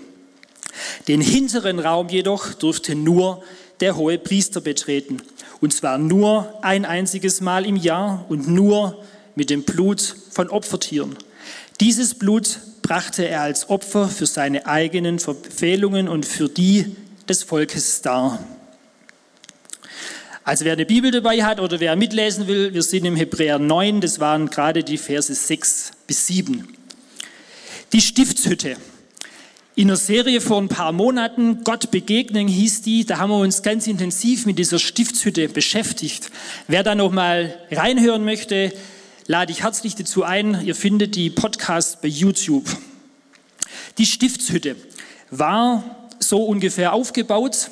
Den 1.08 1.22
hinteren 1.22 1.78
Raum 1.78 2.10
jedoch 2.10 2.52
durfte 2.52 2.94
nur 2.94 3.42
der 3.80 3.96
hohe 3.96 4.18
Priester 4.18 4.60
betreten, 4.60 5.22
und 5.62 5.72
zwar 5.72 5.96
nur 5.96 6.58
ein 6.60 6.84
einziges 6.84 7.40
Mal 7.40 7.64
im 7.64 7.76
Jahr 7.76 8.26
und 8.28 8.48
nur 8.48 9.02
mit 9.34 9.48
dem 9.48 9.62
Blut 9.62 10.14
von 10.30 10.50
Opfertieren. 10.50 11.16
Dieses 11.80 12.14
Blut 12.14 12.60
brachte 12.90 13.28
er 13.28 13.42
als 13.42 13.70
Opfer 13.70 14.08
für 14.08 14.26
seine 14.26 14.66
eigenen 14.66 15.20
Verfehlungen 15.20 16.08
und 16.08 16.26
für 16.26 16.48
die 16.48 16.96
des 17.28 17.44
Volkes 17.44 18.02
dar. 18.02 18.44
Also 20.42 20.64
wer 20.64 20.72
eine 20.72 20.86
Bibel 20.86 21.12
dabei 21.12 21.44
hat 21.44 21.60
oder 21.60 21.78
wer 21.78 21.94
mitlesen 21.94 22.48
will, 22.48 22.74
wir 22.74 22.82
sind 22.82 23.04
im 23.04 23.14
Hebräer 23.14 23.60
9, 23.60 24.00
das 24.00 24.18
waren 24.18 24.50
gerade 24.50 24.82
die 24.82 24.98
Verse 24.98 25.32
6 25.32 25.92
bis 26.08 26.26
7. 26.26 26.66
Die 27.92 28.00
Stiftshütte. 28.00 28.76
In 29.76 29.86
einer 29.88 29.96
Serie 29.96 30.40
vor 30.40 30.60
ein 30.60 30.66
paar 30.66 30.90
Monaten, 30.90 31.62
Gott 31.62 31.92
begegnen 31.92 32.48
hieß 32.48 32.82
die, 32.82 33.06
da 33.06 33.18
haben 33.18 33.30
wir 33.30 33.38
uns 33.38 33.62
ganz 33.62 33.86
intensiv 33.86 34.46
mit 34.46 34.58
dieser 34.58 34.80
Stiftshütte 34.80 35.48
beschäftigt. 35.48 36.32
Wer 36.66 36.82
da 36.82 36.96
noch 36.96 37.12
mal 37.12 37.54
reinhören 37.70 38.24
möchte, 38.24 38.72
lade 39.26 39.52
ich 39.52 39.62
herzlich 39.62 39.94
dazu 39.94 40.24
ein. 40.24 40.64
Ihr 40.64 40.74
findet 40.74 41.14
die 41.16 41.30
Podcasts 41.30 41.98
bei 42.00 42.08
YouTube. 42.08 42.64
Die 43.98 44.06
Stiftshütte 44.06 44.76
war 45.30 46.08
so 46.18 46.44
ungefähr 46.44 46.92
aufgebaut. 46.92 47.70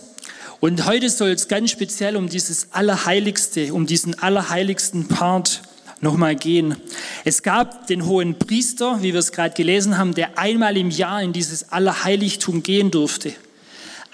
Und 0.60 0.86
heute 0.86 1.08
soll 1.08 1.30
es 1.30 1.48
ganz 1.48 1.70
speziell 1.70 2.16
um 2.16 2.28
dieses 2.28 2.72
Allerheiligste, 2.72 3.72
um 3.72 3.86
diesen 3.86 4.18
allerheiligsten 4.18 5.06
Part 5.06 5.62
nochmal 6.00 6.36
gehen. 6.36 6.76
Es 7.24 7.42
gab 7.42 7.86
den 7.86 8.06
hohen 8.06 8.38
Priester, 8.38 9.02
wie 9.02 9.12
wir 9.12 9.20
es 9.20 9.32
gerade 9.32 9.54
gelesen 9.54 9.98
haben, 9.98 10.14
der 10.14 10.38
einmal 10.38 10.76
im 10.76 10.90
Jahr 10.90 11.22
in 11.22 11.32
dieses 11.32 11.70
Allerheiligtum 11.70 12.62
gehen 12.62 12.90
durfte. 12.90 13.32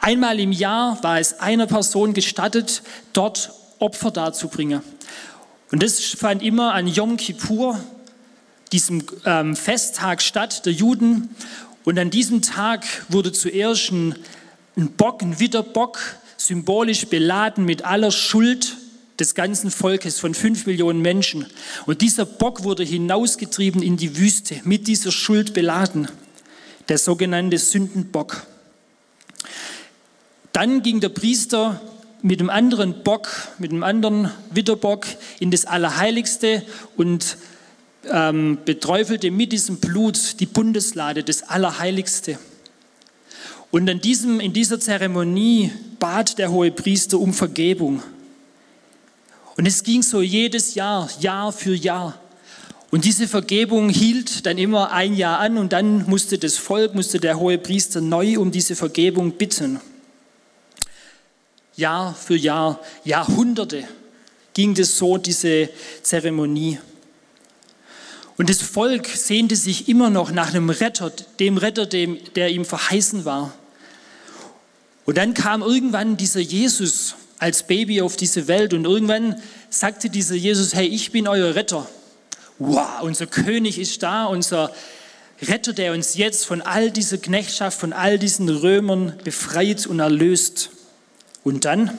Einmal 0.00 0.38
im 0.38 0.52
Jahr 0.52 1.02
war 1.02 1.18
es 1.18 1.40
einer 1.40 1.66
Person 1.66 2.12
gestattet, 2.12 2.82
dort 3.14 3.52
Opfer 3.78 4.10
darzubringen. 4.10 4.82
Und 5.75 5.83
das 5.83 6.04
fand 6.04 6.40
immer 6.40 6.73
an 6.73 6.87
Yom 6.87 7.16
Kippur, 7.16 7.81
diesem 8.71 9.02
ähm, 9.25 9.57
Festtag 9.57 10.23
statt 10.23 10.66
der 10.66 10.73
Juden. 10.73 11.31
Und 11.83 11.99
an 11.99 12.11
diesem 12.11 12.43
Tag 12.43 12.87
wurde 13.09 13.33
zuerst 13.33 13.90
ein, 13.90 14.14
ein 14.76 14.93
Bock, 14.93 15.21
ein 15.21 15.40
Witterbock, 15.40 15.99
symbolisch 16.37 17.07
beladen 17.07 17.64
mit 17.64 17.85
aller 17.85 18.12
Schuld 18.12 18.76
des 19.19 19.35
ganzen 19.35 19.73
Volkes 19.73 20.21
von 20.21 20.35
fünf 20.35 20.66
Millionen 20.66 21.02
Menschen. 21.02 21.45
Und 21.87 22.02
dieser 22.02 22.25
Bock 22.25 22.62
wurde 22.62 22.85
hinausgetrieben 22.85 23.83
in 23.83 23.97
die 23.97 24.16
Wüste, 24.16 24.61
mit 24.62 24.87
dieser 24.87 25.11
Schuld 25.11 25.54
beladen, 25.54 26.07
der 26.88 26.99
sogenannte 26.99 27.59
Sündenbock. 27.59 28.47
Dann 30.52 30.85
ging 30.85 31.00
der 31.00 31.09
Priester 31.09 31.81
mit 32.25 32.40
einem 32.40 32.49
anderen 32.49 33.02
Bock, 33.02 33.28
mit 33.59 33.71
einem 33.71 33.83
anderen 33.83 34.31
Witterbock 34.50 35.04
in 35.40 35.50
das 35.50 35.66
Allerheiligste 35.66 36.62
und 36.97 37.37
ähm, 38.11 38.57
beträufelte 38.64 39.31
mit 39.31 39.52
diesem 39.52 39.76
Blut 39.76 40.40
die 40.40 40.47
Bundeslade, 40.47 41.23
das 41.23 41.43
Allerheiligste. 41.43 42.38
Und 43.71 43.88
in, 43.88 44.00
diesem, 44.00 44.40
in 44.40 44.54
dieser 44.54 44.81
Zeremonie 44.81 45.71
bat 45.99 46.38
der 46.38 46.50
hohe 46.50 46.71
Priester 46.71 47.19
um 47.19 47.35
Vergebung. 47.35 48.02
Und 49.59 49.66
es 49.66 49.83
ging 49.83 50.02
so 50.02 50.23
jedes 50.23 50.75
Jahr, 50.75 51.11
Jahr 51.21 51.52
für 51.52 51.75
Jahr. 51.75 52.19
Und 52.90 53.04
diese 53.04 53.28
Vergebung 53.28 53.90
hielt 53.90 54.47
dann 54.47 54.57
immer 54.57 54.93
ein 54.93 55.12
Jahr 55.12 55.40
an 55.40 55.59
und 55.59 55.75
dann 55.75 56.09
musste 56.09 56.38
das 56.38 56.57
Volk, 56.57 56.95
musste 56.95 57.21
der 57.21 57.38
hohe 57.38 57.59
Priester 57.59 58.00
neu 58.00 58.38
um 58.38 58.50
diese 58.50 58.76
Vergebung 58.76 59.33
bitten. 59.33 59.78
Jahr 61.76 62.14
für 62.14 62.37
Jahr, 62.37 62.81
Jahrhunderte 63.04 63.85
ging 64.54 64.75
das 64.75 64.97
so, 64.97 65.19
diese 65.19 65.69
Zeremonie. 66.02 66.78
Und 68.37 68.50
das 68.50 68.62
Volk 68.62 69.07
sehnte 69.07 69.57
sich 69.57 69.88
immer 69.88 70.11
noch 70.11 70.31
nach 70.33 70.50
einem 70.50 70.71
Retter, 70.71 71.12
dem 71.38 71.57
Retter, 71.57 71.87
dem, 71.87 72.19
der 72.35 72.50
ihm 72.50 72.64
verheißen 72.64 73.25
war. 73.25 73.52
Und 75.04 75.19
dann 75.19 75.35
kam 75.35 75.62
irgendwann 75.62 76.16
dieser 76.16 76.40
Jesus 76.40 77.14
als 77.38 77.64
Baby 77.64 78.00
auf 78.00 78.16
diese 78.16 78.49
Welt 78.49 78.73
und 78.73 78.85
irgendwann 78.85 79.40
sagte 79.69 80.09
dieser 80.09 80.35
Jesus, 80.35 80.75
hey, 80.75 80.87
ich 80.87 81.12
bin 81.12 81.28
euer 81.28 81.54
Retter. 81.54 81.88
Wow, 82.59 83.02
unser 83.02 83.26
König 83.26 83.78
ist 83.78 84.02
da, 84.02 84.26
unser 84.26 84.73
Retter, 85.43 85.73
der 85.73 85.93
uns 85.93 86.14
jetzt 86.14 86.47
von 86.47 86.62
all 86.62 86.90
dieser 86.90 87.19
Knechtschaft, 87.19 87.78
von 87.78 87.93
all 87.93 88.19
diesen 88.19 88.49
Römern 88.49 89.19
befreit 89.25 89.87
und 89.87 90.00
erlöst. 90.00 90.71
Und 91.44 91.66
dann, 91.66 91.96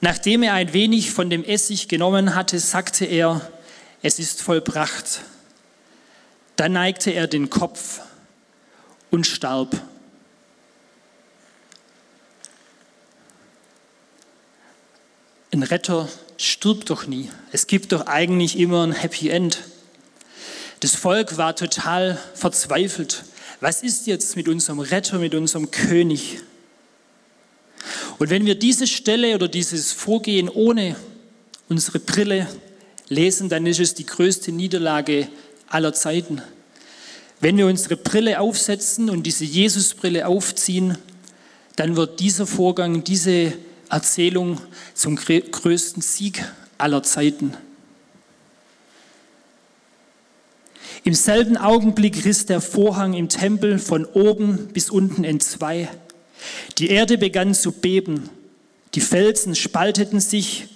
nachdem 0.00 0.44
er 0.44 0.54
ein 0.54 0.72
wenig 0.72 1.10
von 1.10 1.28
dem 1.28 1.44
Essig 1.44 1.88
genommen 1.88 2.36
hatte, 2.36 2.58
sagte 2.60 3.04
er, 3.04 3.50
es 4.00 4.18
ist 4.18 4.40
vollbracht. 4.40 5.22
Dann 6.56 6.72
neigte 6.72 7.10
er 7.10 7.26
den 7.26 7.50
Kopf 7.50 8.00
und 9.10 9.26
starb. 9.26 9.80
Ein 15.52 15.62
Retter 15.62 16.08
stirbt 16.36 16.90
doch 16.90 17.06
nie. 17.06 17.30
Es 17.50 17.66
gibt 17.66 17.92
doch 17.92 18.06
eigentlich 18.06 18.58
immer 18.58 18.86
ein 18.86 18.92
Happy 18.92 19.30
End. 19.30 19.64
Das 20.80 20.94
Volk 20.94 21.38
war 21.38 21.56
total 21.56 22.18
verzweifelt. 22.34 23.24
Was 23.60 23.82
ist 23.82 24.06
jetzt 24.06 24.36
mit 24.36 24.48
unserem 24.48 24.80
Retter, 24.80 25.18
mit 25.18 25.34
unserem 25.34 25.70
König? 25.70 26.40
Und 28.18 28.30
wenn 28.30 28.46
wir 28.46 28.54
diese 28.54 28.86
Stelle 28.86 29.34
oder 29.34 29.48
dieses 29.48 29.92
Vorgehen 29.92 30.48
ohne 30.48 30.96
unsere 31.68 31.98
Brille 31.98 32.48
lesen, 33.08 33.48
dann 33.48 33.66
ist 33.66 33.80
es 33.80 33.94
die 33.94 34.06
größte 34.06 34.52
Niederlage 34.52 35.28
aller 35.68 35.92
Zeiten. 35.92 36.40
Wenn 37.40 37.56
wir 37.56 37.66
unsere 37.66 37.96
Brille 37.96 38.40
aufsetzen 38.40 39.10
und 39.10 39.24
diese 39.24 39.44
Jesusbrille 39.44 40.26
aufziehen, 40.26 40.96
dann 41.76 41.96
wird 41.96 42.20
dieser 42.20 42.46
Vorgang, 42.46 43.04
diese 43.04 43.52
Erzählung 43.90 44.60
zum 44.94 45.16
größten 45.16 46.02
Sieg 46.02 46.44
aller 46.78 47.02
Zeiten. 47.02 47.54
Im 51.02 51.14
selben 51.14 51.56
Augenblick 51.56 52.24
riss 52.24 52.46
der 52.46 52.60
Vorhang 52.60 53.12
im 53.12 53.28
Tempel 53.28 53.78
von 53.78 54.06
oben 54.06 54.68
bis 54.68 54.88
unten 54.88 55.24
in 55.24 55.40
zwei. 55.40 55.90
Die 56.78 56.90
Erde 56.90 57.18
begann 57.18 57.54
zu 57.54 57.72
beben, 57.72 58.30
die 58.94 59.00
Felsen 59.00 59.54
spalteten 59.54 60.20
sich 60.20 60.68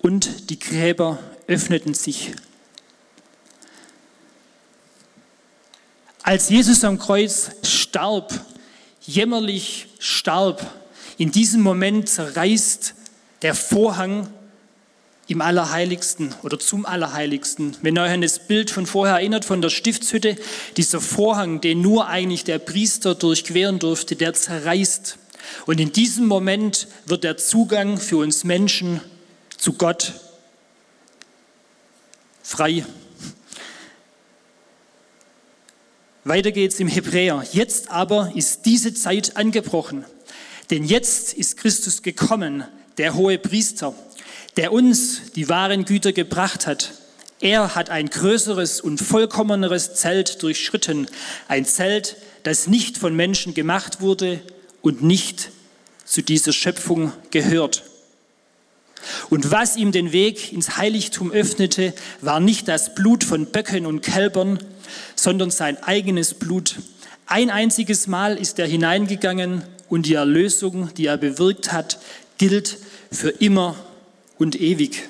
und 0.00 0.50
die 0.50 0.58
Gräber 0.58 1.18
öffneten 1.46 1.94
sich. 1.94 2.32
Als 6.22 6.48
Jesus 6.48 6.84
am 6.84 6.98
Kreuz 6.98 7.50
starb, 7.62 8.32
jämmerlich 9.02 9.88
starb, 9.98 10.64
in 11.18 11.32
diesem 11.32 11.62
Moment 11.62 12.08
zerreißt 12.08 12.94
der 13.42 13.54
Vorhang 13.54 14.28
im 15.28 15.40
Allerheiligsten 15.40 16.34
oder 16.42 16.58
zum 16.58 16.84
Allerheiligsten. 16.84 17.76
Wenn 17.82 17.96
ihr 17.96 18.02
euch 18.02 18.10
an 18.10 18.20
das 18.20 18.40
Bild 18.40 18.70
von 18.70 18.86
vorher 18.86 19.16
erinnert, 19.16 19.44
von 19.44 19.62
der 19.62 19.70
Stiftshütte, 19.70 20.36
dieser 20.76 21.00
Vorhang, 21.00 21.60
den 21.60 21.80
nur 21.80 22.08
eigentlich 22.08 22.44
der 22.44 22.58
Priester 22.58 23.14
durchqueren 23.14 23.78
durfte, 23.78 24.16
der 24.16 24.34
zerreißt. 24.34 25.18
Und 25.66 25.80
in 25.80 25.92
diesem 25.92 26.26
Moment 26.26 26.88
wird 27.06 27.24
der 27.24 27.36
Zugang 27.36 27.98
für 27.98 28.18
uns 28.18 28.44
Menschen 28.44 29.00
zu 29.56 29.74
Gott 29.74 30.12
frei. 32.42 32.84
Weiter 36.24 36.52
geht's 36.52 36.78
im 36.78 36.88
Hebräer. 36.88 37.44
Jetzt 37.52 37.90
aber 37.90 38.32
ist 38.34 38.66
diese 38.66 38.94
Zeit 38.94 39.36
angebrochen. 39.36 40.04
Denn 40.70 40.84
jetzt 40.84 41.34
ist 41.34 41.56
Christus 41.56 42.02
gekommen, 42.02 42.64
der 42.96 43.14
hohe 43.14 43.38
Priester, 43.38 43.94
der 44.56 44.72
uns 44.72 45.32
die 45.34 45.48
wahren 45.48 45.84
Güter 45.84 46.12
gebracht 46.12 46.66
hat. 46.66 46.92
Er 47.40 47.74
hat 47.74 47.90
ein 47.90 48.08
größeres 48.08 48.80
und 48.80 48.98
vollkommeneres 48.98 49.94
Zelt 49.94 50.42
durchschritten, 50.42 51.08
ein 51.48 51.64
Zelt, 51.64 52.16
das 52.44 52.66
nicht 52.66 52.98
von 52.98 53.16
Menschen 53.16 53.54
gemacht 53.54 54.00
wurde 54.00 54.40
und 54.80 55.02
nicht 55.02 55.50
zu 56.04 56.22
dieser 56.22 56.52
Schöpfung 56.52 57.12
gehört. 57.30 57.82
Und 59.30 59.50
was 59.50 59.76
ihm 59.76 59.90
den 59.90 60.12
Weg 60.12 60.52
ins 60.52 60.76
Heiligtum 60.76 61.32
öffnete, 61.32 61.92
war 62.20 62.38
nicht 62.38 62.68
das 62.68 62.94
Blut 62.94 63.24
von 63.24 63.46
Böcken 63.46 63.86
und 63.86 64.02
Kälbern, 64.02 64.58
sondern 65.16 65.50
sein 65.50 65.82
eigenes 65.82 66.34
Blut. 66.34 66.76
Ein 67.26 67.50
einziges 67.50 68.06
Mal 68.06 68.36
ist 68.36 68.58
er 68.58 68.66
hineingegangen 68.66 69.62
und 69.88 70.06
die 70.06 70.14
Erlösung, 70.14 70.92
die 70.94 71.06
er 71.06 71.16
bewirkt 71.16 71.72
hat, 71.72 71.98
gilt 72.38 72.78
für 73.10 73.30
immer 73.30 73.76
und 74.42 74.60
ewig. 74.60 75.08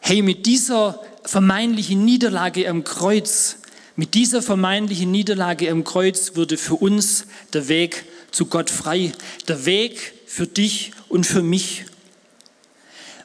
Hey, 0.00 0.20
mit 0.20 0.46
dieser 0.46 1.02
vermeintlichen 1.24 2.04
Niederlage 2.04 2.68
am 2.68 2.84
Kreuz, 2.84 3.56
mit 3.96 4.14
dieser 4.14 4.42
vermeintlichen 4.42 5.10
Niederlage 5.10 5.70
am 5.70 5.84
Kreuz 5.84 6.36
wurde 6.36 6.58
für 6.58 6.74
uns 6.74 7.26
der 7.54 7.68
Weg 7.68 8.04
zu 8.30 8.46
Gott 8.46 8.68
frei, 8.68 9.12
der 9.48 9.64
Weg 9.64 10.12
für 10.26 10.46
dich 10.46 10.92
und 11.08 11.24
für 11.24 11.42
mich. 11.42 11.86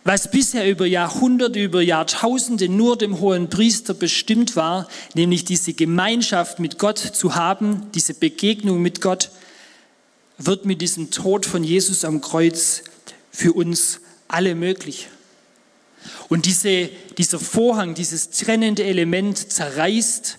Was 0.06 0.32
bisher 0.32 0.70
über 0.70 0.86
Jahrhunderte, 0.86 1.60
über 1.60 1.82
Jahrtausende 1.82 2.70
nur 2.70 2.98
dem 2.98 3.20
hohen 3.20 3.50
Priester 3.50 3.94
bestimmt 3.94 4.56
war, 4.56 4.88
nämlich 5.14 5.44
diese 5.44 5.74
Gemeinschaft 5.74 6.60
mit 6.60 6.80
Gott 6.80 7.00
zu 7.00 7.36
haben, 7.36 7.88
diese 7.94 8.14
Begegnung 8.14 8.82
mit 8.82 9.02
Gott, 9.02 9.30
wird 10.38 10.66
mit 10.66 10.82
diesem 10.82 11.12
Tod 11.12 11.46
von 11.46 11.66
Jesus 11.66 12.06
am 12.06 12.22
Kreuz 12.22 12.84
für 13.32 13.54
uns 13.54 14.02
alle 14.28 14.56
möglich. 14.56 15.10
Und 16.30 16.46
diese, 16.46 16.90
dieser 17.18 17.40
Vorhang, 17.40 17.96
dieses 17.96 18.30
trennende 18.30 18.84
Element 18.84 19.52
zerreißt 19.52 20.38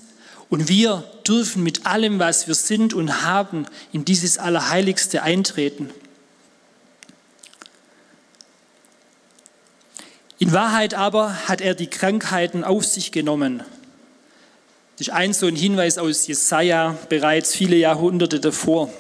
Und 0.49 0.68
wir 0.68 1.04
dürfen 1.26 1.62
mit 1.62 1.87
allem, 1.87 2.18
was 2.18 2.49
wir 2.49 2.56
sind 2.56 2.92
und 2.92 3.23
haben, 3.23 3.66
in 3.92 4.04
dieses 4.04 4.37
Allerheiligste 4.37 5.23
eintreten. 5.23 5.90
In 10.40 10.52
Wahrheit 10.52 10.94
aber 10.94 11.49
hat 11.49 11.61
er 11.61 11.75
die 11.75 11.87
Krankheiten 11.87 12.64
auf 12.64 12.85
sich 12.85 13.12
genommen. 13.12 13.62
Das 14.97 15.09
ist 15.09 15.12
ein 15.12 15.32
so 15.32 15.47
ein 15.47 15.54
Hinweis 15.54 15.99
aus 15.99 16.26
Jesaja 16.26 16.99
bereits 17.09 17.54
viele 17.54 17.76
Jahrhunderte 17.76 18.40
davor, 18.40 18.92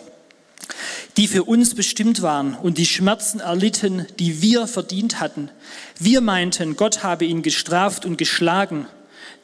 die 1.20 1.28
für 1.28 1.44
uns 1.44 1.74
bestimmt 1.74 2.22
waren 2.22 2.54
und 2.54 2.78
die 2.78 2.86
Schmerzen 2.86 3.40
erlitten, 3.40 4.06
die 4.18 4.40
wir 4.40 4.66
verdient 4.66 5.20
hatten. 5.20 5.50
Wir 5.98 6.22
meinten, 6.22 6.76
Gott 6.76 7.02
habe 7.02 7.26
ihn 7.26 7.42
gestraft 7.42 8.06
und 8.06 8.16
geschlagen, 8.16 8.86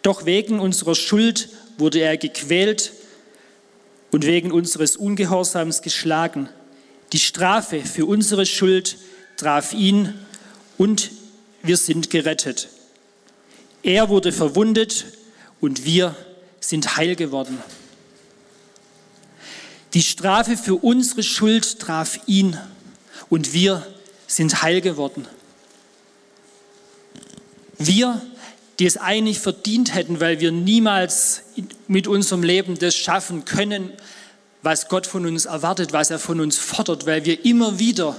doch 0.00 0.24
wegen 0.24 0.58
unserer 0.58 0.94
Schuld 0.94 1.50
wurde 1.76 1.98
er 1.98 2.16
gequält 2.16 2.92
und 4.10 4.24
wegen 4.24 4.52
unseres 4.52 4.96
Ungehorsams 4.96 5.82
geschlagen. 5.82 6.48
Die 7.12 7.18
Strafe 7.18 7.82
für 7.82 8.06
unsere 8.06 8.46
Schuld 8.46 8.96
traf 9.36 9.74
ihn 9.74 10.14
und 10.78 11.10
wir 11.62 11.76
sind 11.76 12.08
gerettet. 12.08 12.68
Er 13.82 14.08
wurde 14.08 14.32
verwundet 14.32 15.04
und 15.60 15.84
wir 15.84 16.16
sind 16.58 16.96
heil 16.96 17.16
geworden. 17.16 17.58
Die 19.94 20.02
Strafe 20.02 20.56
für 20.56 20.74
unsere 20.74 21.22
Schuld 21.22 21.78
traf 21.78 22.20
ihn 22.26 22.58
und 23.28 23.52
wir 23.52 23.86
sind 24.26 24.62
heil 24.62 24.80
geworden. 24.80 25.26
Wir, 27.78 28.20
die 28.78 28.86
es 28.86 28.96
eigentlich 28.96 29.38
verdient 29.38 29.94
hätten, 29.94 30.20
weil 30.20 30.40
wir 30.40 30.52
niemals 30.52 31.42
mit 31.88 32.06
unserem 32.06 32.42
Leben 32.42 32.78
das 32.78 32.94
schaffen 32.94 33.44
können, 33.44 33.92
was 34.62 34.88
Gott 34.88 35.06
von 35.06 35.26
uns 35.26 35.44
erwartet, 35.44 35.92
was 35.92 36.10
er 36.10 36.18
von 36.18 36.40
uns 36.40 36.58
fordert, 36.58 37.06
weil 37.06 37.24
wir 37.24 37.44
immer 37.44 37.78
wieder 37.78 38.18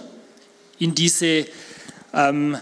in 0.79 0.95
diese 0.95 1.45
ähm, 2.13 2.57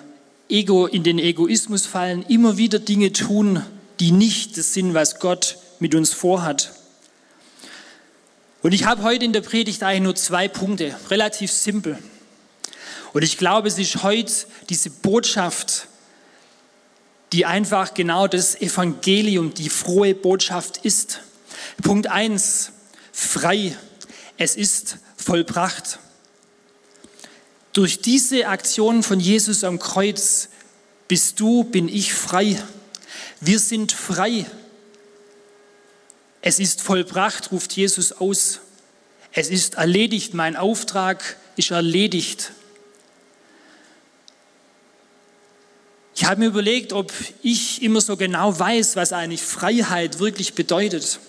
Ego, 0.49 0.87
in 0.87 1.03
den 1.03 1.19
Egoismus 1.19 1.85
fallen, 1.85 2.25
immer 2.27 2.57
wieder 2.57 2.79
Dinge 2.79 3.11
tun, 3.11 3.61
die 3.99 4.11
nicht 4.11 4.57
das 4.57 4.73
sind, 4.73 4.93
was 4.93 5.19
Gott 5.19 5.57
mit 5.79 5.95
uns 5.95 6.13
vorhat. 6.13 6.73
Und 8.65 8.71
ich 8.71 8.85
habe 8.85 9.03
heute 9.03 9.23
in 9.23 9.31
der 9.31 9.41
Predigt 9.41 9.83
eigentlich 9.83 10.01
nur 10.01 10.15
zwei 10.15 10.47
Punkte, 10.47 10.95
relativ 11.11 11.51
simpel. 11.51 11.99
Und 13.13 13.21
ich 13.21 13.37
glaube, 13.37 13.67
es 13.67 13.77
ist 13.77 14.01
heute 14.01 14.33
diese 14.69 14.89
Botschaft, 14.89 15.85
die 17.31 17.45
einfach 17.45 17.93
genau 17.93 18.25
das 18.25 18.59
Evangelium, 18.59 19.53
die 19.53 19.69
frohe 19.69 20.15
Botschaft 20.15 20.77
ist. 20.77 21.21
Punkt 21.83 22.07
eins: 22.07 22.71
frei. 23.11 23.77
Es 24.35 24.55
ist 24.55 24.97
vollbracht. 25.15 25.99
Durch 27.71 28.01
diese 28.01 28.47
Aktion 28.47 29.03
von 29.03 29.19
Jesus 29.19 29.63
am 29.63 29.77
Kreuz 29.77 30.49
bist 31.07 31.39
du, 31.39 31.65
bin 31.65 31.87
ich 31.87 32.15
frei. 32.15 32.59
Wir 33.39 33.59
sind 33.59 33.91
frei. 33.91 34.47
Es 36.47 36.59
ist 36.59 36.83
vollbracht, 36.83 37.51
ruft 37.51 37.73
Jesus 37.73 38.11
aus. 38.11 38.59
Es 39.31 39.49
ist 39.49 39.73
erledigt, 39.73 40.35
mein 40.35 40.55
Auftrag 40.55 41.37
ist 41.55 41.71
erledigt. 41.71 42.51
Ich 46.13 46.23
habe 46.25 46.41
mir 46.41 46.45
überlegt, 46.45 46.93
ob 46.93 47.11
ich 47.41 47.81
immer 47.81 47.99
so 47.99 48.15
genau 48.15 48.59
weiß, 48.59 48.95
was 48.95 49.11
eigentlich 49.11 49.41
Freiheit 49.41 50.19
wirklich 50.19 50.53
bedeutet. 50.53 51.19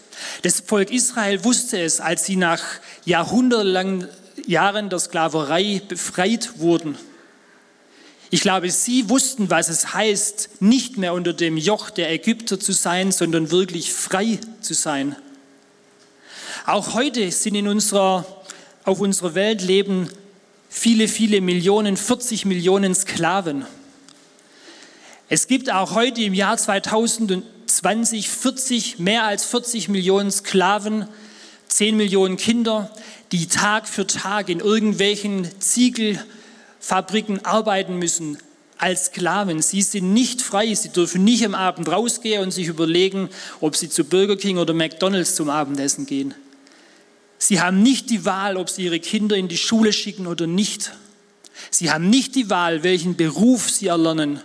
Das 0.42 0.60
Volk 0.60 0.90
Israel 0.90 1.44
wusste 1.44 1.80
es, 1.80 1.98
als 1.98 2.26
sie 2.26 2.36
nach 2.36 2.62
jahrhundertelangen 3.06 4.08
Jahren 4.46 4.90
der 4.90 4.98
Sklaverei 4.98 5.80
befreit 5.88 6.58
wurden. 6.58 6.98
Ich 8.36 8.42
glaube, 8.42 8.70
sie 8.70 9.08
wussten, 9.08 9.48
was 9.48 9.70
es 9.70 9.94
heißt, 9.94 10.60
nicht 10.60 10.98
mehr 10.98 11.14
unter 11.14 11.32
dem 11.32 11.56
Joch 11.56 11.88
der 11.88 12.12
Ägypter 12.12 12.60
zu 12.60 12.72
sein, 12.72 13.10
sondern 13.10 13.50
wirklich 13.50 13.94
frei 13.94 14.38
zu 14.60 14.74
sein. 14.74 15.16
Auch 16.66 16.92
heute 16.92 17.32
sind 17.32 17.54
in 17.54 17.66
unserer, 17.66 18.26
auf 18.84 19.00
unserer 19.00 19.34
Welt 19.34 19.62
leben 19.62 20.10
viele, 20.68 21.08
viele 21.08 21.40
Millionen, 21.40 21.96
40 21.96 22.44
Millionen 22.44 22.94
Sklaven. 22.94 23.64
Es 25.30 25.46
gibt 25.46 25.72
auch 25.72 25.94
heute 25.94 26.20
im 26.20 26.34
Jahr 26.34 26.58
2020 26.58 28.28
40, 28.28 28.98
mehr 28.98 29.24
als 29.24 29.46
40 29.46 29.88
Millionen 29.88 30.30
Sklaven, 30.30 31.08
10 31.68 31.96
Millionen 31.96 32.36
Kinder, 32.36 32.94
die 33.32 33.46
Tag 33.46 33.88
für 33.88 34.06
Tag 34.06 34.50
in 34.50 34.60
irgendwelchen 34.60 35.48
Ziegelfabriken 36.86 37.44
arbeiten 37.44 37.98
müssen 37.98 38.38
als 38.78 39.06
Sklaven. 39.06 39.60
Sie 39.60 39.82
sind 39.82 40.12
nicht 40.12 40.40
frei, 40.40 40.72
sie 40.74 40.90
dürfen 40.90 41.24
nicht 41.24 41.44
am 41.44 41.54
Abend 41.54 41.88
rausgehen 41.88 42.42
und 42.42 42.52
sich 42.52 42.68
überlegen, 42.68 43.28
ob 43.60 43.74
sie 43.74 43.88
zu 43.88 44.04
Burger 44.04 44.36
King 44.36 44.58
oder 44.58 44.72
McDonald's 44.72 45.34
zum 45.34 45.50
Abendessen 45.50 46.06
gehen. 46.06 46.34
Sie 47.38 47.60
haben 47.60 47.82
nicht 47.82 48.10
die 48.10 48.24
Wahl, 48.24 48.56
ob 48.56 48.70
sie 48.70 48.84
ihre 48.84 49.00
Kinder 49.00 49.36
in 49.36 49.48
die 49.48 49.58
Schule 49.58 49.92
schicken 49.92 50.26
oder 50.26 50.46
nicht. 50.46 50.92
Sie 51.70 51.90
haben 51.90 52.08
nicht 52.08 52.34
die 52.34 52.50
Wahl, 52.50 52.82
welchen 52.84 53.16
Beruf 53.16 53.68
sie 53.68 53.88
erlernen 53.88 54.40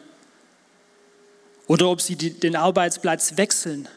oder 1.68 1.90
ob 1.90 2.02
sie 2.02 2.16
den 2.16 2.56
Arbeitsplatz 2.56 3.38
wechseln. 3.38 3.88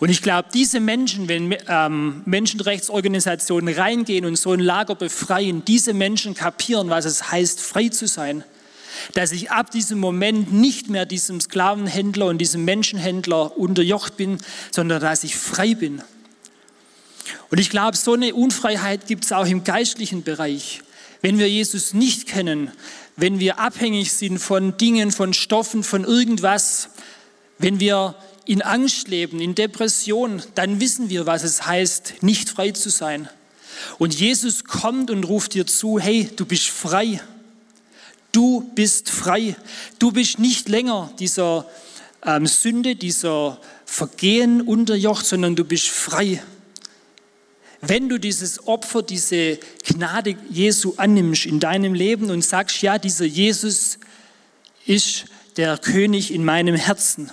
Und 0.00 0.08
ich 0.08 0.22
glaube, 0.22 0.48
diese 0.52 0.80
Menschen, 0.80 1.28
wenn 1.28 1.56
ähm, 1.68 2.22
Menschenrechtsorganisationen 2.24 3.74
reingehen 3.74 4.24
und 4.24 4.36
so 4.36 4.52
ein 4.52 4.60
Lager 4.60 4.94
befreien, 4.94 5.64
diese 5.64 5.94
Menschen 5.94 6.34
kapieren, 6.34 6.90
was 6.90 7.04
es 7.04 7.30
heißt, 7.30 7.60
frei 7.60 7.88
zu 7.88 8.06
sein. 8.06 8.44
Dass 9.14 9.32
ich 9.32 9.50
ab 9.50 9.70
diesem 9.70 9.98
Moment 9.98 10.52
nicht 10.52 10.88
mehr 10.88 11.04
diesem 11.04 11.40
Sklavenhändler 11.40 12.26
und 12.26 12.38
diesem 12.38 12.64
Menschenhändler 12.64 13.58
unterjocht 13.58 14.16
bin, 14.16 14.38
sondern 14.70 15.00
dass 15.00 15.24
ich 15.24 15.36
frei 15.36 15.74
bin. 15.74 16.02
Und 17.50 17.58
ich 17.58 17.70
glaube, 17.70 17.96
so 17.96 18.12
eine 18.12 18.34
Unfreiheit 18.34 19.06
gibt 19.06 19.24
es 19.24 19.32
auch 19.32 19.46
im 19.46 19.64
geistlichen 19.64 20.22
Bereich. 20.22 20.82
Wenn 21.22 21.38
wir 21.38 21.48
Jesus 21.48 21.94
nicht 21.94 22.26
kennen, 22.26 22.70
wenn 23.16 23.40
wir 23.40 23.58
abhängig 23.58 24.12
sind 24.12 24.38
von 24.38 24.76
Dingen, 24.76 25.10
von 25.10 25.32
Stoffen, 25.32 25.82
von 25.82 26.04
irgendwas, 26.04 26.90
wenn 27.58 27.80
wir 27.80 28.14
in 28.46 28.62
Angst 28.62 29.08
leben, 29.08 29.40
in 29.40 29.54
Depression, 29.54 30.42
dann 30.54 30.80
wissen 30.80 31.08
wir, 31.08 31.26
was 31.26 31.44
es 31.44 31.66
heißt, 31.66 32.22
nicht 32.22 32.48
frei 32.48 32.70
zu 32.72 32.90
sein. 32.90 33.28
Und 33.98 34.14
Jesus 34.14 34.64
kommt 34.64 35.10
und 35.10 35.24
ruft 35.24 35.54
dir 35.54 35.66
zu, 35.66 35.98
hey, 35.98 36.30
du 36.36 36.44
bist 36.44 36.68
frei. 36.68 37.20
Du 38.32 38.60
bist 38.74 39.10
frei. 39.10 39.56
Du 39.98 40.10
bist 40.10 40.38
nicht 40.38 40.68
länger 40.68 41.12
dieser 41.18 41.66
ähm, 42.24 42.46
Sünde, 42.46 42.96
dieser 42.96 43.60
Vergehen 43.84 44.60
unterjocht, 44.60 45.26
sondern 45.26 45.56
du 45.56 45.64
bist 45.64 45.88
frei. 45.88 46.42
Wenn 47.80 48.08
du 48.08 48.18
dieses 48.18 48.66
Opfer, 48.66 49.02
diese 49.02 49.58
Gnade 49.84 50.36
Jesu 50.50 50.94
annimmst 50.96 51.46
in 51.46 51.60
deinem 51.60 51.94
Leben 51.94 52.30
und 52.30 52.42
sagst, 52.42 52.80
ja, 52.82 52.98
dieser 52.98 53.26
Jesus 53.26 53.98
ist 54.86 55.26
der 55.56 55.76
König 55.78 56.32
in 56.32 56.44
meinem 56.44 56.74
Herzen, 56.74 57.30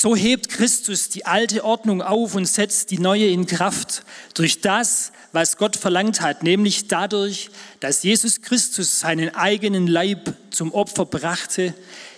So 0.00 0.14
hebt 0.14 0.48
Christus 0.48 1.08
die 1.08 1.26
alte 1.26 1.64
Ordnung 1.64 2.02
auf 2.02 2.36
und 2.36 2.46
setzt 2.46 2.92
die 2.92 3.00
neue 3.00 3.26
in 3.26 3.46
Kraft 3.46 4.04
durch 4.32 4.60
das, 4.60 5.10
was 5.32 5.56
Gott 5.56 5.74
verlangt 5.74 6.20
hat, 6.20 6.44
nämlich 6.44 6.86
dadurch, 6.86 7.50
dass 7.80 8.04
Jesus 8.04 8.40
Christus 8.40 9.00
seinen 9.00 9.34
eigenen 9.34 9.88
Leib 9.88 10.36
zum 10.50 10.72
Opfer 10.72 11.04
brachte, 11.04 11.74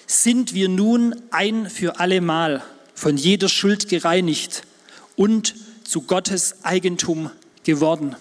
sind 0.07 0.53
wir 0.53 0.69
nun 0.69 1.16
ein 1.31 1.71
für 1.71 1.99
allemal 1.99 2.62
von 2.95 3.16
jeder 3.16 3.49
Schuld 3.49 3.88
gereinigt 3.88 4.64
und 5.16 5.55
zu 5.83 6.03
Gottes 6.03 6.57
Eigentum 6.62 7.31
geworden. 7.64 8.14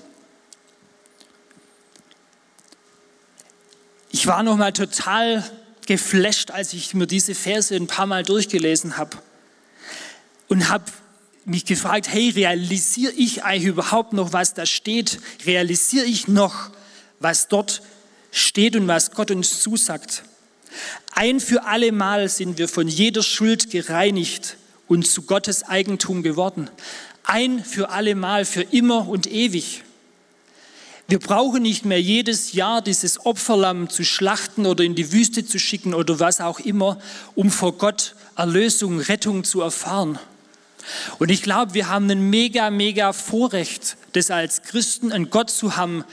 Ich 4.10 4.26
war 4.26 4.42
noch 4.42 4.56
mal 4.56 4.72
total 4.72 5.44
geflasht, 5.86 6.50
als 6.50 6.72
ich 6.72 6.94
mir 6.94 7.08
diese 7.08 7.36
Verse 7.36 7.76
ein 7.76 7.88
paar 7.88 8.06
Mal 8.06 8.24
durchgelesen 8.24 8.96
habe 8.96 9.18
und 10.50 10.70
habe 10.70 10.86
mich 11.46 11.66
gefragt, 11.66 12.10
hey, 12.10 12.30
realisiere 12.32 13.14
ich 13.14 13.44
eigentlich 13.44 13.66
überhaupt 13.66 14.14
noch, 14.14 14.34
was 14.34 14.54
da 14.54 14.66
steht? 14.66 15.20
Realisiere 15.46 16.06
ich 16.06 16.28
noch, 16.28 16.70
was 17.20 17.48
dort 17.48 17.82
steht 18.32 18.76
und 18.76 18.88
was 18.88 19.12
Gott 19.12 19.32
uns 19.32 19.62
zusagt? 19.62 20.24
Ein 21.12 21.40
für 21.40 21.64
alle 21.66 21.92
Mal 21.92 22.30
sind 22.30 22.58
wir 22.58 22.68
von 22.68 22.88
jeder 22.88 23.24
Schuld 23.24 23.72
gereinigt 23.72 24.58
und 24.88 25.08
zu 25.08 25.24
Gottes 25.24 25.64
Eigentum 25.64 26.24
geworden. 26.24 26.70
Ein 27.24 27.64
für 27.64 27.90
alle 27.90 28.16
Mal, 28.16 28.46
für 28.46 28.62
immer 28.62 29.08
und 29.08 29.28
ewig. 29.28 29.84
Wir 31.08 31.20
brauchen 31.20 31.64
nicht 31.64 31.86
mehr 31.86 32.02
jedes 32.02 32.54
Jahr 32.54 32.84
dieses 32.84 33.26
Opferlamm 33.26 33.90
zu 33.90 34.04
schlachten 34.04 34.68
oder 34.68 34.84
in 34.84 34.94
die 34.94 35.12
Wüste 35.12 35.44
zu 35.44 35.58
schicken 35.58 35.96
oder 35.96 36.20
was 36.20 36.40
auch 36.40 36.60
immer, 36.60 37.00
um 37.34 37.50
vor 37.50 37.74
Gott 37.74 38.16
Erlösung, 38.36 39.00
Rettung 39.00 39.44
zu 39.44 39.62
erfahren. 39.62 40.20
Und 41.20 41.30
ich 41.30 41.42
glaube, 41.42 41.74
wir 41.74 41.90
haben 41.90 42.10
ein 42.10 42.30
mega, 42.30 42.70
mega 42.70 43.14
Vorrecht, 43.14 43.98
das 44.14 44.32
als 44.32 44.64
Christen 44.64 45.12
einen 45.12 45.30
Gott 45.30 45.50
zu 45.50 45.76
haben, 45.76 46.04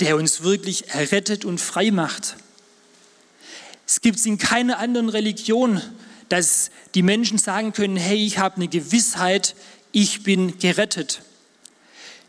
der 0.00 0.16
uns 0.16 0.42
wirklich 0.42 0.88
errettet 0.90 1.44
und 1.44 1.60
frei 1.60 1.90
macht. 1.90 2.36
Es 3.86 4.00
gibt 4.00 4.18
es 4.18 4.26
in 4.26 4.38
keiner 4.38 4.78
anderen 4.78 5.08
Religion, 5.08 5.82
dass 6.28 6.70
die 6.94 7.02
Menschen 7.02 7.38
sagen 7.38 7.72
können, 7.72 7.96
hey, 7.96 8.24
ich 8.24 8.38
habe 8.38 8.56
eine 8.56 8.68
Gewissheit, 8.68 9.54
ich 9.92 10.22
bin 10.22 10.58
gerettet. 10.58 11.22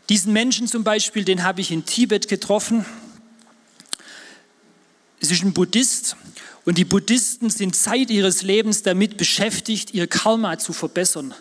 Diesen 0.08 0.32
Menschen 0.32 0.66
zum 0.66 0.84
Beispiel, 0.84 1.24
den 1.24 1.44
habe 1.44 1.60
ich 1.60 1.70
in 1.70 1.86
Tibet 1.86 2.28
getroffen. 2.28 2.84
Es 5.20 5.30
ist 5.30 5.44
ein 5.44 5.52
Buddhist 5.52 6.16
und 6.64 6.78
die 6.78 6.84
Buddhisten 6.84 7.48
sind 7.48 7.76
Zeit 7.76 8.10
ihres 8.10 8.42
Lebens 8.42 8.82
damit 8.82 9.16
beschäftigt, 9.16 9.94
ihr 9.94 10.08
Karma 10.08 10.58
zu 10.58 10.72
verbessern. 10.72 11.32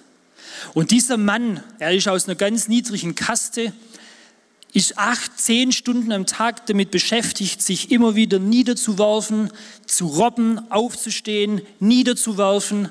Und 0.74 0.92
dieser 0.92 1.18
Mann, 1.18 1.62
er 1.80 1.94
ist 1.94 2.08
aus 2.08 2.26
einer 2.28 2.36
ganz 2.36 2.68
niedrigen 2.68 3.16
Kaste, 3.16 3.74
ist 4.74 4.98
acht, 4.98 5.38
zehn 5.38 5.72
Stunden 5.72 6.12
am 6.12 6.26
Tag 6.26 6.66
damit 6.68 6.92
beschäftigt, 6.92 7.62
sich 7.62 7.92
immer 7.92 8.16
wieder 8.16 8.40
niederzuwerfen, 8.40 9.52
zu 9.86 10.08
robben, 10.08 10.72
aufzustehen, 10.72 11.62
niederzuwerfen. 11.80 12.90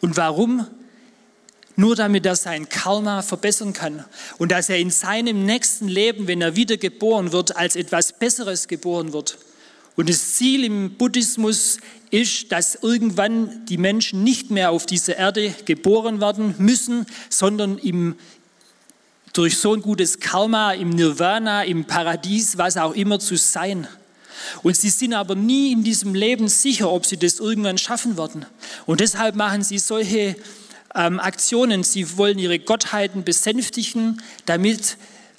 Und 0.00 0.16
warum? 0.16 0.66
Nur 1.74 1.96
damit 1.96 2.26
er 2.26 2.36
sein 2.36 2.68
Karma 2.68 3.22
verbessern 3.22 3.72
kann 3.72 4.04
und 4.38 4.52
dass 4.52 4.68
er 4.68 4.78
in 4.78 4.90
seinem 4.90 5.44
nächsten 5.44 5.88
Leben, 5.88 6.26
wenn 6.28 6.42
er 6.42 6.56
wieder 6.56 6.76
geboren 6.76 7.32
wird, 7.32 7.56
als 7.56 7.76
etwas 7.76 8.18
Besseres 8.18 8.68
geboren 8.68 9.12
wird. 9.12 9.38
Und 9.98 10.08
das 10.08 10.34
Ziel 10.34 10.62
im 10.62 10.92
Buddhismus 10.92 11.78
ist, 12.12 12.52
dass 12.52 12.76
irgendwann 12.76 13.66
die 13.66 13.78
Menschen 13.78 14.22
nicht 14.22 14.48
mehr 14.48 14.70
auf 14.70 14.86
dieser 14.86 15.16
Erde 15.16 15.52
geboren 15.64 16.20
werden 16.20 16.54
müssen, 16.58 17.04
sondern 17.28 17.78
im, 17.78 18.14
durch 19.32 19.58
so 19.58 19.74
ein 19.74 19.82
gutes 19.82 20.20
Karma 20.20 20.70
im 20.70 20.90
Nirvana, 20.90 21.64
im 21.64 21.84
Paradies, 21.84 22.56
was 22.56 22.76
auch 22.76 22.94
immer 22.94 23.18
zu 23.18 23.34
sein. 23.34 23.88
Und 24.62 24.76
sie 24.76 24.90
sind 24.90 25.14
aber 25.14 25.34
nie 25.34 25.72
in 25.72 25.82
diesem 25.82 26.14
Leben 26.14 26.46
sicher, 26.46 26.92
ob 26.92 27.04
sie 27.04 27.16
das 27.16 27.40
irgendwann 27.40 27.76
schaffen 27.76 28.16
werden. 28.16 28.46
Und 28.86 29.00
deshalb 29.00 29.34
machen 29.34 29.64
sie 29.64 29.78
solche 29.78 30.36
ähm, 30.94 31.18
Aktionen. 31.18 31.82
Sie 31.82 32.16
wollen 32.16 32.38
ihre 32.38 32.60
Gottheiten 32.60 33.24
besänftigen, 33.24 34.22
damit 34.46 34.96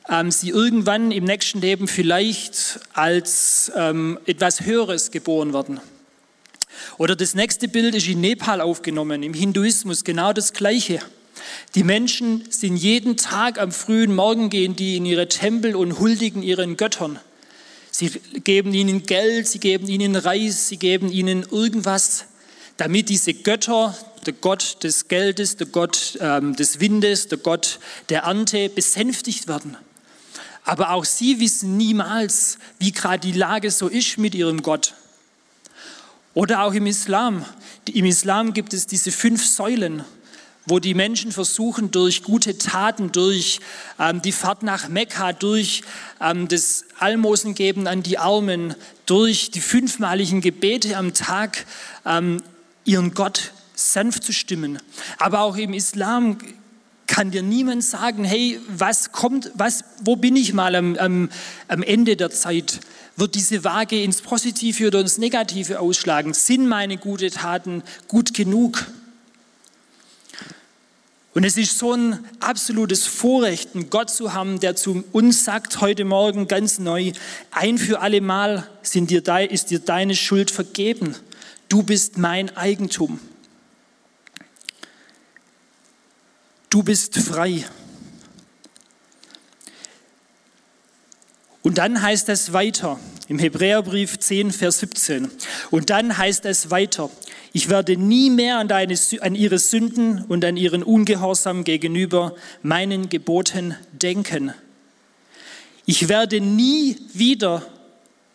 ähm, 0.10 0.32
sie 0.32 0.50
irgendwann 0.50 1.12
im 1.12 1.26
nächsten 1.26 1.62
Leben 1.62 1.88
vielleicht 1.88 2.80
als 2.93 3.72
ähm, 3.76 4.19
etwas 4.26 4.62
Höheres 4.62 5.12
geboren 5.12 5.54
werden. 5.54 5.80
Oder 6.98 7.15
das 7.15 7.36
nächste 7.36 7.67
Bild 7.67 7.95
ist 7.95 8.08
in 8.08 8.22
Nepal 8.22 8.62
aufgenommen, 8.62 9.24
im 9.24 9.34
Hinduismus 9.34 10.04
genau 10.04 10.34
das 10.34 10.54
Gleiche. 10.54 11.00
Die 11.76 11.84
Menschen 11.84 12.43
sind 12.50 12.78
jeden 12.78 13.17
Tag 13.17 13.60
am 13.60 13.72
frühen 13.72 14.13
Morgen 14.13 14.50
gehen 14.50 14.76
die 14.76 14.98
in 14.98 15.06
ihre 15.06 15.28
Tempel 15.28 15.76
und 15.76 16.00
huldigen 16.00 16.43
ihren 16.43 16.78
Göttern. 16.78 17.19
Sie 17.91 18.10
geben 18.43 18.74
ihnen 18.74 19.04
Geld, 19.04 19.48
sie 19.48 19.60
geben 19.60 19.88
ihnen 19.88 20.15
Reis, 20.15 20.67
sie 20.67 20.78
geben 20.78 21.12
ihnen 21.12 21.45
irgendwas, 21.50 22.26
damit 22.78 23.10
diese 23.10 23.34
Götter, 23.34 23.98
der 24.26 24.34
Gott 24.34 24.84
des 24.84 25.08
Geldes, 25.08 25.58
der 25.58 25.67
Gott 25.67 26.17
ähm, 26.22 26.56
des 26.56 26.80
Windes, 26.80 27.28
der 27.28 27.38
Gott 27.38 27.80
der 28.10 28.24
Ernte 28.24 28.69
besänftigt 28.69 29.48
werden. 29.48 29.78
Aber 30.63 30.91
auch 30.91 31.06
sie 31.06 31.39
wissen 31.39 31.78
niemals, 31.78 32.58
wie 32.78 32.91
gerade 32.91 33.19
die 33.19 33.38
Lage 33.38 33.72
so 33.72 33.88
ist 33.88 34.17
mit 34.17 34.36
ihrem 34.36 34.62
Gott. 34.62 34.93
Oder 36.34 36.63
auch 36.63 36.74
im 36.74 36.86
Islam. 36.86 37.43
Im 37.91 38.06
Islam 38.06 38.54
gibt 38.54 38.74
es 38.74 38.86
diese 38.86 39.12
fünf 39.12 39.45
Säulen, 39.45 40.04
wo 40.65 40.80
die 40.80 40.93
Menschen 40.93 41.32
versuchen, 41.32 41.89
durch 41.91 42.24
gute 42.24 42.58
Taten, 42.58 43.12
durch 43.12 43.60
ähm, 43.98 44.22
die 44.22 44.32
Fahrt 44.32 44.62
nach 44.62 44.88
Mekka, 44.88 45.34
durch 45.34 45.82
ähm, 46.22 46.48
das 46.48 46.86
Almosengeben 47.00 47.88
an 47.88 48.04
die 48.04 48.19
Armen, 48.19 48.76
durch 49.06 49.50
die 49.52 49.62
fünfmaligen 49.62 50.41
Gebete 50.41 50.98
am 50.98 51.13
Tag 51.13 51.65
ähm, 52.06 52.41
ihren 52.86 53.13
Gott 53.13 53.52
sanft 53.74 54.24
zu 54.24 54.34
stimmen. 54.34 54.80
Aber 55.17 55.41
auch 55.41 55.58
im 55.58 55.74
Islam 55.74 56.38
kann 57.10 57.32
dir 57.32 57.41
niemand 57.41 57.84
sagen, 57.84 58.24
hey, 58.24 58.62
was 58.69 59.12
kommt, 59.12 59.52
was, 59.56 59.84
wo 60.04 60.15
bin 60.15 60.36
ich 60.36 60.54
mal 60.54 60.76
am, 60.76 60.95
am, 60.95 61.30
am 61.67 61.84
Ende 61.84 62.15
der 62.15 62.30
Zeit? 62.30 62.80
Wird 63.17 63.36
diese 63.36 63.63
Waage 63.63 64.02
ins 64.02 64.22
Positive 64.22 64.88
oder 64.88 65.02
ins 65.02 65.17
Negative 65.17 65.80
ausschlagen? 65.80 66.34
Sind 66.34 66.67
meine 66.67 66.98
guten 66.98 67.32
Taten 67.32 67.84
gut 68.08 68.34
genug? 68.34 68.86
Und 71.34 71.43
es 71.43 71.58
ist 71.58 71.80
so 71.80 71.93
ein 71.93 72.19
absolutes 72.39 73.08
Vorrecht, 73.08 73.74
einen 73.74 73.89
Gott 73.89 74.12
zu 74.12 74.34
haben, 74.34 74.60
der 74.60 74.76
zu 74.76 75.04
uns 75.12 75.43
sagt 75.43 75.82
heute 75.82 76.06
Morgen 76.06 76.48
ganz 76.48 76.78
neu, 76.78 77.12
ein 77.52 77.80
für 77.80 78.02
alle 78.02 78.22
Mal 78.22 78.69
sind 78.84 79.10
dir, 79.10 79.24
ist 79.50 79.72
dir 79.72 79.80
deine 79.80 80.15
Schuld 80.15 80.52
vergeben. 80.52 81.15
Du 81.69 81.82
bist 81.82 82.19
mein 82.19 82.56
Eigentum. 82.56 83.19
Du 86.69 86.84
bist 86.84 87.17
frei. 87.17 87.65
Und 91.62 91.77
dann 91.77 92.01
heißt 92.01 92.29
es 92.29 92.53
weiter, 92.53 92.99
im 93.27 93.38
Hebräerbrief 93.38 94.17
10, 94.17 94.51
Vers 94.51 94.79
17. 94.79 95.29
Und 95.71 95.89
dann 95.89 96.17
heißt 96.17 96.45
es 96.45 96.71
weiter, 96.71 97.12
ich 97.51 97.69
werde 97.69 97.97
nie 97.97 98.29
mehr 98.29 98.60
an, 98.60 98.67
deine, 98.67 98.95
an 99.21 99.36
ihre 99.36 99.60
Sünden 99.60 100.23
und 100.25 100.45
an 100.45 100.55
ihren 100.55 100.84
Ungehorsam 100.84 101.63
gegenüber 101.63 102.36
meinen 102.62 103.10
Geboten 103.10 103.75
denken. 103.91 104.53
Ich 105.86 106.08
werde 106.08 106.39
nie 106.39 106.97
wieder 107.13 107.63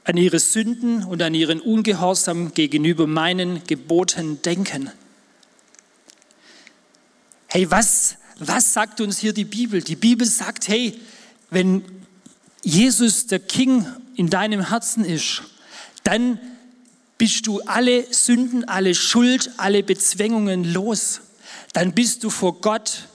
an 0.02 0.16
ihre 0.16 0.38
Sünden 0.38 1.04
und 1.04 1.22
an 1.22 1.34
ihren 1.34 1.60
Ungehorsam 1.60 2.52
gegenüber 2.52 3.06
meinen 3.06 3.64
Geboten 3.64 4.42
denken. 4.42 4.90
Hey, 7.46 7.70
was 7.70 8.16
was 8.38 8.72
sagt 8.72 9.00
uns 9.00 9.18
hier 9.18 9.32
die 9.32 9.44
Bibel? 9.44 9.82
Die 9.82 9.96
Bibel 9.96 10.26
sagt, 10.26 10.68
hey, 10.68 10.98
wenn 11.50 11.84
Jesus 12.62 13.26
der 13.26 13.38
King 13.38 13.86
in 14.16 14.30
deinem 14.30 14.68
Herzen 14.68 15.04
ist, 15.04 15.42
dann 16.02 16.38
bist 17.18 17.46
du 17.46 17.60
alle 17.60 18.12
Sünden, 18.12 18.64
alle 18.64 18.94
Schuld, 18.94 19.50
alle 19.56 19.82
Bezwängungen 19.82 20.64
los. 20.64 21.20
Dann 21.72 21.92
bist 21.92 22.24
du 22.24 22.30
vor 22.30 22.60
Gott 22.60 23.08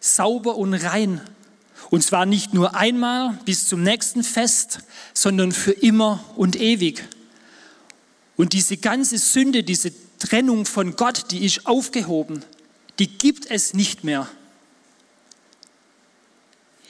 sauber 0.00 0.56
und 0.56 0.74
rein. 0.74 1.20
Und 1.90 2.02
zwar 2.02 2.24
nicht 2.26 2.54
nur 2.54 2.76
einmal 2.76 3.38
bis 3.44 3.66
zum 3.66 3.82
nächsten 3.82 4.22
Fest, 4.22 4.80
sondern 5.12 5.52
für 5.52 5.72
immer 5.72 6.24
und 6.36 6.56
ewig. 6.56 7.04
Und 8.36 8.52
diese 8.52 8.76
ganze 8.76 9.18
Sünde, 9.18 9.64
diese 9.64 9.92
Trennung 10.18 10.64
von 10.64 10.94
Gott, 10.96 11.30
die 11.30 11.44
ist 11.44 11.66
aufgehoben. 11.66 12.44
Die 12.98 13.08
gibt 13.08 13.50
es 13.50 13.74
nicht 13.74 14.04
mehr. 14.04 14.28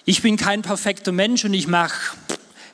Ich 0.04 0.22
bin 0.22 0.36
kein 0.36 0.62
perfekter 0.62 1.12
Mensch 1.12 1.44
und 1.44 1.54
ich 1.54 1.66
mache 1.66 2.16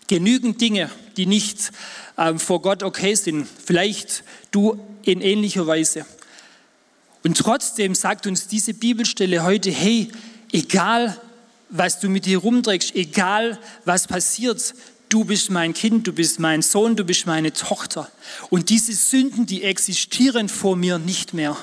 genügend 0.07 0.61
Dinge, 0.61 0.91
die 1.17 1.27
nicht 1.27 1.73
ähm, 2.17 2.39
vor 2.39 2.63
Gott 2.63 2.83
okay 2.83 3.15
sind. 3.15 3.47
Vielleicht 3.65 4.23
du 4.51 4.81
in 5.03 5.21
ähnlicher 5.21 5.67
Weise. 5.67 6.07
Und 7.25 7.37
trotzdem 7.39 7.95
sagt 7.95 8.27
uns 8.27 8.47
diese 8.47 8.75
Bibelstelle 8.75 9.43
heute, 9.43 9.71
hey, 9.71 10.09
egal 10.53 11.21
was 11.69 11.99
du 11.99 12.09
mit 12.09 12.27
dir 12.27 12.39
rumträgst, 12.39 12.95
egal 12.95 13.59
was 13.85 14.07
passiert, 14.07 14.75
du 15.09 15.25
bist 15.25 15.51
mein 15.51 15.75
Kind, 15.75 16.07
du 16.07 16.13
bist 16.13 16.39
mein 16.39 16.63
Sohn, 16.63 16.95
du 16.95 17.05
bist 17.05 17.27
meine 17.27 17.53
Tochter. 17.53 18.11
Und 18.51 18.71
diese 18.71 18.93
Sünden, 18.93 19.47
die 19.47 19.65
existieren 19.65 20.49
vor 20.49 20.77
mir 20.77 20.99
nicht 20.99 21.35
mehr. 21.35 21.57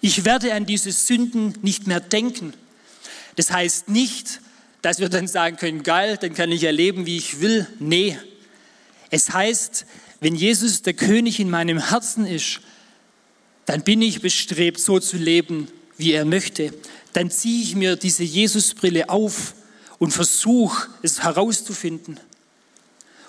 Ich 0.00 0.24
werde 0.24 0.54
an 0.54 0.64
diese 0.64 0.92
Sünden 0.92 1.54
nicht 1.62 1.88
mehr 1.88 2.00
denken. 2.00 2.54
Das 3.36 3.50
heißt 3.50 3.88
nicht, 3.88 4.40
dass 4.82 4.98
wir 4.98 5.08
dann 5.08 5.28
sagen 5.28 5.56
können, 5.56 5.82
geil, 5.82 6.18
dann 6.20 6.34
kann 6.34 6.50
ich 6.50 6.64
erleben, 6.64 7.06
wie 7.06 7.16
ich 7.16 7.40
will. 7.40 7.66
Nee. 7.78 8.18
Es 9.10 9.32
heißt, 9.32 9.86
wenn 10.20 10.34
Jesus 10.34 10.82
der 10.82 10.94
König 10.94 11.40
in 11.40 11.50
meinem 11.50 11.88
Herzen 11.88 12.26
ist, 12.26 12.60
dann 13.66 13.82
bin 13.82 14.02
ich 14.02 14.20
bestrebt, 14.20 14.80
so 14.80 14.98
zu 14.98 15.16
leben, 15.16 15.68
wie 15.96 16.12
er 16.12 16.24
möchte. 16.24 16.74
Dann 17.12 17.30
ziehe 17.30 17.62
ich 17.62 17.76
mir 17.76 17.96
diese 17.96 18.24
Jesusbrille 18.24 19.08
auf 19.08 19.54
und 19.98 20.10
versuche, 20.10 20.88
es 21.02 21.22
herauszufinden. 21.22 22.18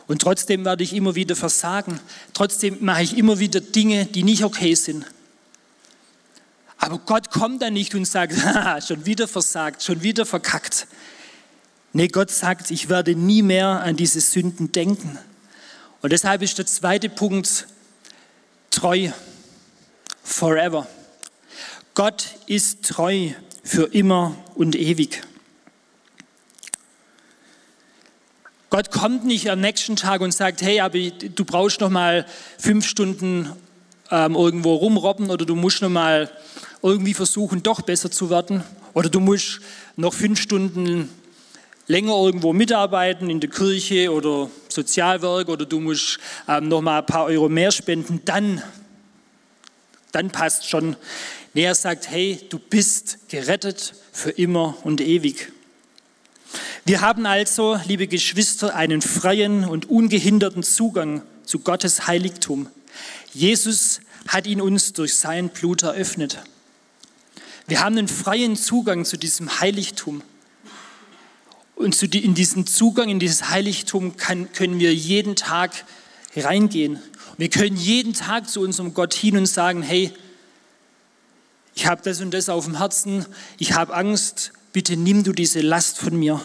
Und 0.08 0.22
trotzdem 0.22 0.66
werde 0.66 0.84
ich 0.84 0.94
immer 0.94 1.16
wieder 1.16 1.36
versagen. 1.36 2.00
Trotzdem 2.34 2.78
mache 2.82 3.04
ich 3.04 3.18
immer 3.18 3.40
wieder 3.40 3.62
Dinge, 3.62 4.06
die 4.06 4.24
nicht 4.24 4.44
okay 4.44 4.76
sind. 4.76 5.06
Aber 6.84 6.98
Gott 6.98 7.32
kommt 7.32 7.62
dann 7.62 7.76
nicht 7.76 7.96
und 7.96 8.04
sagt, 8.04 8.34
schon 8.86 9.06
wieder 9.06 9.26
versagt, 9.26 9.82
schon 9.84 10.04
wieder 10.04 10.26
verkackt. 10.26 10.86
Nee, 11.94 12.10
Gott 12.10 12.30
sagt, 12.30 12.72
ich 12.72 12.90
werde 12.90 13.16
nie 13.16 13.42
mehr 13.42 13.80
an 13.80 13.96
diese 13.96 14.20
Sünden 14.20 14.74
denken. 14.74 15.18
Und 16.02 16.12
deshalb 16.12 16.42
ist 16.42 16.58
der 16.58 16.66
zweite 16.66 17.08
Punkt 17.08 17.68
treu, 18.70 19.12
forever. 20.26 20.86
Gott 21.94 22.36
ist 22.48 22.84
treu 22.84 23.30
für 23.64 23.84
immer 23.94 24.36
und 24.56 24.76
ewig. 24.76 25.22
Gott 28.70 28.92
kommt 28.92 29.24
nicht 29.24 29.50
am 29.50 29.62
nächsten 29.62 29.96
Tag 29.96 30.20
und 30.20 30.34
sagt, 30.34 30.62
hey, 30.62 30.82
aber 30.82 31.00
du 31.00 31.46
brauchst 31.46 31.80
noch 31.80 31.90
mal 31.90 32.26
fünf 32.58 32.86
Stunden 32.86 33.50
ähm, 34.12 34.36
irgendwo 34.36 34.76
rumrobben 34.76 35.30
oder 35.30 35.46
du 35.46 35.56
musst 35.56 35.82
noch 35.82 35.90
mal 35.90 36.30
irgendwie 36.84 37.14
versuchen, 37.14 37.64
doch 37.64 37.82
besser 37.82 38.12
zu 38.12 38.30
werden 38.30 38.64
oder 38.94 39.10
du 39.10 39.20
musst 39.20 39.62
noch 39.96 40.14
fünf 40.14 40.40
Stunden 40.40 41.10
länger 41.88 42.14
irgendwo 42.14 42.54
mitarbeiten 42.54 43.30
in 43.30 43.40
der 43.40 43.50
Kirche 43.50 44.12
oder 44.12 44.50
Sozialwerk 44.70 45.50
oder 45.50 45.66
du 45.66 45.80
musst 45.80 46.20
ähm, 46.48 46.68
noch 46.68 46.82
mal 46.82 47.00
ein 47.00 47.06
paar 47.06 47.26
Euro 47.26 47.50
mehr 47.50 47.72
spenden, 47.72 48.22
dann, 48.26 48.62
dann 50.12 50.30
passt 50.30 50.70
schon. 50.70 50.96
Nee, 51.54 51.64
er 51.64 51.76
sagt, 51.76 52.10
hey, 52.10 52.40
du 52.50 52.58
bist 52.58 53.30
gerettet 53.30 53.94
für 54.12 54.32
immer 54.32 54.78
und 54.84 55.02
ewig. 55.02 55.52
Wir 56.86 57.02
haben 57.02 57.26
also, 57.26 57.80
liebe 57.86 58.08
Geschwister, 58.08 58.76
einen 58.76 59.02
freien 59.02 59.66
und 59.66 59.90
ungehinderten 59.90 60.64
Zugang 60.64 61.22
zu 61.46 61.60
Gottes 61.60 62.08
Heiligtum. 62.08 62.68
Jesus 63.34 64.02
hat 64.28 64.48
ihn 64.48 64.62
uns 64.62 64.94
durch 64.94 65.16
sein 65.16 65.50
Blut 65.50 65.84
eröffnet. 65.84 66.44
Wir 67.68 67.82
haben 67.82 67.98
einen 67.98 68.08
freien 68.08 68.56
Zugang 68.56 69.06
zu 69.06 69.18
diesem 69.18 69.60
Heiligtum. 69.62 70.22
Und 71.76 72.02
in 72.04 72.34
diesen 72.34 72.68
Zugang, 72.68 73.10
in 73.10 73.20
dieses 73.20 73.50
Heiligtum 73.50 74.18
kann, 74.18 74.52
können 74.52 74.80
wir 74.80 74.94
jeden 74.94 75.36
Tag 75.36 75.86
reingehen. 76.36 77.00
Wir 77.38 77.50
können 77.50 77.78
jeden 77.78 78.14
Tag 78.14 78.50
zu 78.50 78.62
unserem 78.62 78.94
Gott 78.94 79.14
hin 79.14 79.38
und 79.38 79.48
sagen, 79.48 79.82
hey, 79.82 80.12
ich 81.76 81.88
habe 81.88 82.02
das 82.04 82.22
und 82.22 82.32
das 82.32 82.50
auf 82.50 82.66
dem 82.66 82.78
Herzen, 82.78 83.26
ich 83.58 83.74
habe 83.74 83.94
Angst, 83.96 84.52
bitte 84.74 84.96
nimm 84.96 85.24
du 85.24 85.32
diese 85.32 85.62
Last 85.62 85.98
von 85.98 86.18
mir. 86.18 86.42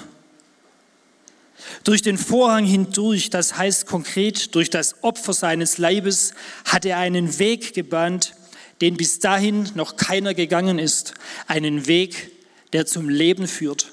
Durch 1.85 2.01
den 2.03 2.17
Vorhang 2.17 2.65
hindurch, 2.65 3.29
das 3.29 3.59
heißt 3.59 3.87
konkret 3.87 4.55
durch 4.55 4.71
das 4.71 5.03
Opfer 5.03 5.35
seines 5.35 5.77
Leibes, 5.77 6.33
hat 6.65 6.85
er 6.85 6.99
einen 6.99 7.39
Weg 7.39 7.75
gebahnt, 7.75 8.35
den 8.81 8.97
bis 8.97 9.19
dahin 9.19 9.69
noch 9.75 9.97
keiner 9.97 10.35
gegangen 10.35 10.79
ist, 10.79 11.15
einen 11.47 11.87
Weg, 11.87 12.31
der 12.73 12.87
zum 12.87 13.09
Leben 13.09 13.47
führt. 13.47 13.91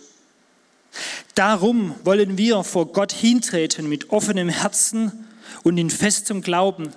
Darum 1.34 1.96
wollen 2.04 2.38
wir 2.38 2.64
vor 2.64 2.92
Gott 2.94 3.12
hintreten 3.12 3.90
mit 3.90 4.10
offenem 4.12 4.50
Herzen 4.50 5.28
und 5.64 5.78
in 5.78 5.90
festem 5.90 6.42
Glauben. 6.42 6.90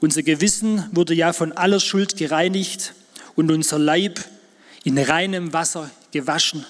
Unser 0.00 0.22
Gewissen 0.22 0.84
wurde 0.92 1.14
ja 1.14 1.32
von 1.32 1.52
aller 1.52 1.80
Schuld 1.80 2.16
gereinigt 2.16 2.94
und 3.36 3.50
unser 3.50 3.78
Leib 3.78 4.20
in 4.84 4.98
reinem 4.98 5.52
Wasser 5.52 5.90
gewaschen. 6.12 6.64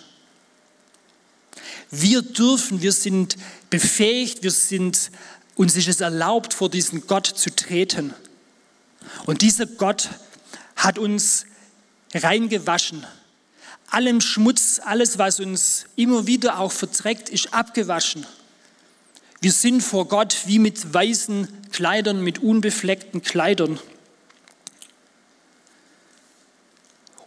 Wir 1.91 2.23
dürfen, 2.23 2.83
wir 2.83 2.93
sind 2.93 3.37
befähigt, 3.71 4.43
wir 4.43 4.51
sind, 4.51 5.11
uns 5.57 5.77
ist 5.77 5.89
es 5.89 6.01
erlaubt, 6.01 6.55
vor 6.55 6.69
diesen 6.69 7.07
Gott 7.07 7.27
zu 7.27 7.55
treten. 7.55 8.15
Und 9.27 9.43
dieser 9.43 9.67
Gott 9.67 10.09
hat 10.77 10.99
uns 10.99 11.47
reingewaschen. 12.15 13.07
Allem 13.91 14.21
Schmutz, 14.21 14.81
alles, 14.85 15.19
was 15.19 15.41
uns 15.41 15.87
immer 15.97 16.27
wieder 16.27 16.59
auch 16.59 16.73
verträgt, 16.73 17.29
ist 17.29 17.55
abgewaschen. 17.55 18.27
Wir 19.41 19.53
sind 19.53 19.83
vor 19.83 20.09
Gott 20.09 20.43
wie 20.47 20.59
mit 20.59 20.93
weißen 20.93 21.71
Kleidern, 21.71 22.23
mit 22.23 22.41
unbefleckten 22.41 23.23
Kleidern. 23.23 23.79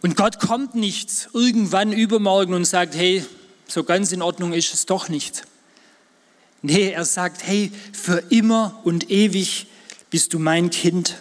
Und 0.02 0.16
Gott 0.16 0.40
kommt 0.40 0.74
nicht 0.74 1.28
irgendwann 1.32 1.92
übermorgen 1.92 2.54
und 2.54 2.64
sagt, 2.64 2.94
hey, 2.94 3.24
so 3.66 3.84
ganz 3.84 4.12
in 4.12 4.20
Ordnung 4.20 4.52
ist 4.52 4.74
es 4.74 4.84
doch 4.84 5.08
nicht. 5.08 5.44
Nee, 6.60 6.90
er 6.90 7.04
sagt, 7.04 7.46
hey, 7.46 7.72
für 7.92 8.18
immer 8.28 8.80
und 8.84 9.10
ewig 9.10 9.66
bist 10.10 10.34
du 10.34 10.38
mein 10.38 10.70
Kind. 10.70 11.16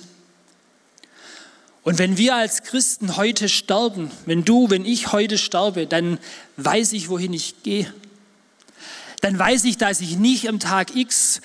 Und 1.83 1.97
wenn 1.97 2.17
wir 2.17 2.35
als 2.35 2.63
Christen 2.63 3.17
heute 3.17 3.49
sterben, 3.49 4.11
wenn 4.25 4.45
du, 4.45 4.69
wenn 4.69 4.85
ich 4.85 5.11
heute 5.11 5.37
sterbe, 5.37 5.87
dann 5.87 6.19
weiß 6.57 6.93
ich, 6.93 7.09
wohin 7.09 7.33
ich 7.33 7.63
gehe. 7.63 7.91
Dann 9.21 9.37
weiß 9.37 9.65
ich, 9.65 9.77
dass 9.77 10.01
ich 10.01 10.17
nicht 10.17 10.47
am 10.47 10.59
Tag 10.59 10.95
X 10.95 11.41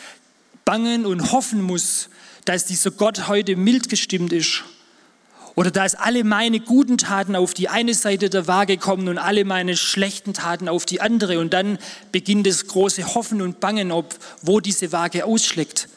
bangen 0.64 1.06
und 1.06 1.32
hoffen 1.32 1.62
muss, 1.62 2.08
dass 2.44 2.66
dieser 2.66 2.90
Gott 2.90 3.28
heute 3.28 3.56
mild 3.56 3.88
gestimmt 3.88 4.32
ist 4.32 4.64
oder 5.54 5.70
dass 5.70 5.94
alle 5.94 6.22
meine 6.22 6.60
guten 6.60 6.98
Taten 6.98 7.34
auf 7.34 7.54
die 7.54 7.70
eine 7.70 7.94
Seite 7.94 8.28
der 8.28 8.46
Waage 8.46 8.76
kommen 8.76 9.08
und 9.08 9.16
alle 9.16 9.46
meine 9.46 9.76
schlechten 9.76 10.34
Taten 10.34 10.68
auf 10.68 10.84
die 10.84 11.00
andere. 11.00 11.40
Und 11.40 11.54
dann 11.54 11.78
beginnt 12.12 12.46
das 12.46 12.66
große 12.66 13.14
Hoffen 13.14 13.40
und 13.40 13.58
Bangen, 13.58 13.90
ob, 13.90 14.14
wo 14.42 14.60
diese 14.60 14.92
Waage 14.92 15.24
ausschlägt. 15.24 15.88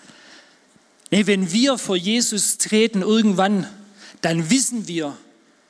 Nee, 1.11 1.27
wenn 1.27 1.51
wir 1.51 1.77
vor 1.77 1.97
Jesus 1.97 2.57
treten 2.57 3.01
irgendwann, 3.01 3.67
dann 4.21 4.49
wissen 4.49 4.87
wir, 4.87 5.17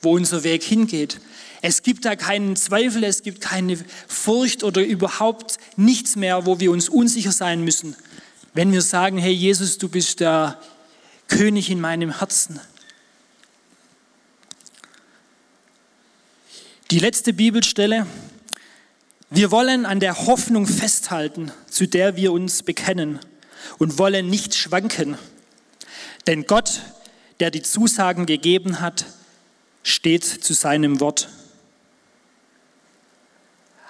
wo 0.02 0.16
unser 0.16 0.44
Weg 0.44 0.64
hingeht. 0.64 1.20
Es 1.62 1.84
gibt 1.84 2.06
da 2.06 2.16
keinen 2.16 2.56
Zweifel, 2.56 3.04
es 3.04 3.22
gibt 3.22 3.42
keine 3.42 3.78
Furcht 4.08 4.64
oder 4.64 4.82
überhaupt 4.82 5.58
nichts 5.76 6.16
mehr, 6.16 6.46
wo 6.46 6.60
wir 6.60 6.72
uns 6.72 6.88
unsicher 6.88 7.32
sein 7.32 7.64
müssen, 7.64 7.96
wenn 8.54 8.72
wir 8.72 8.82
sagen, 8.82 9.18
hey 9.18 9.34
Jesus, 9.34 9.78
du 9.78 9.90
bist 9.90 10.22
der 10.22 10.60
König 11.28 11.70
in 11.70 11.82
meinem 11.82 12.18
Herzen. 12.20 12.60
Die 16.92 17.00
letzte 17.00 17.34
Bibelstelle. 17.34 18.08
Wir 19.30 19.52
wollen 19.52 19.86
an 19.86 20.00
der 20.00 20.26
Hoffnung 20.26 20.66
festhalten, 20.66 21.52
zu 21.70 21.88
der 21.88 22.16
wir 22.16 22.32
uns 22.32 22.64
bekennen 22.64 23.20
und 23.78 24.00
wollen 24.00 24.28
nicht 24.28 24.56
schwanken. 24.56 25.20
Denn 26.26 26.48
Gott, 26.48 26.82
der 27.40 27.52
die 27.52 27.62
Zusagen 27.62 28.26
gegeben 28.26 28.82
hat, 28.82 29.06
steht 29.84 30.24
zu 30.24 30.54
seinem 30.54 31.00
Wort. 31.00 31.30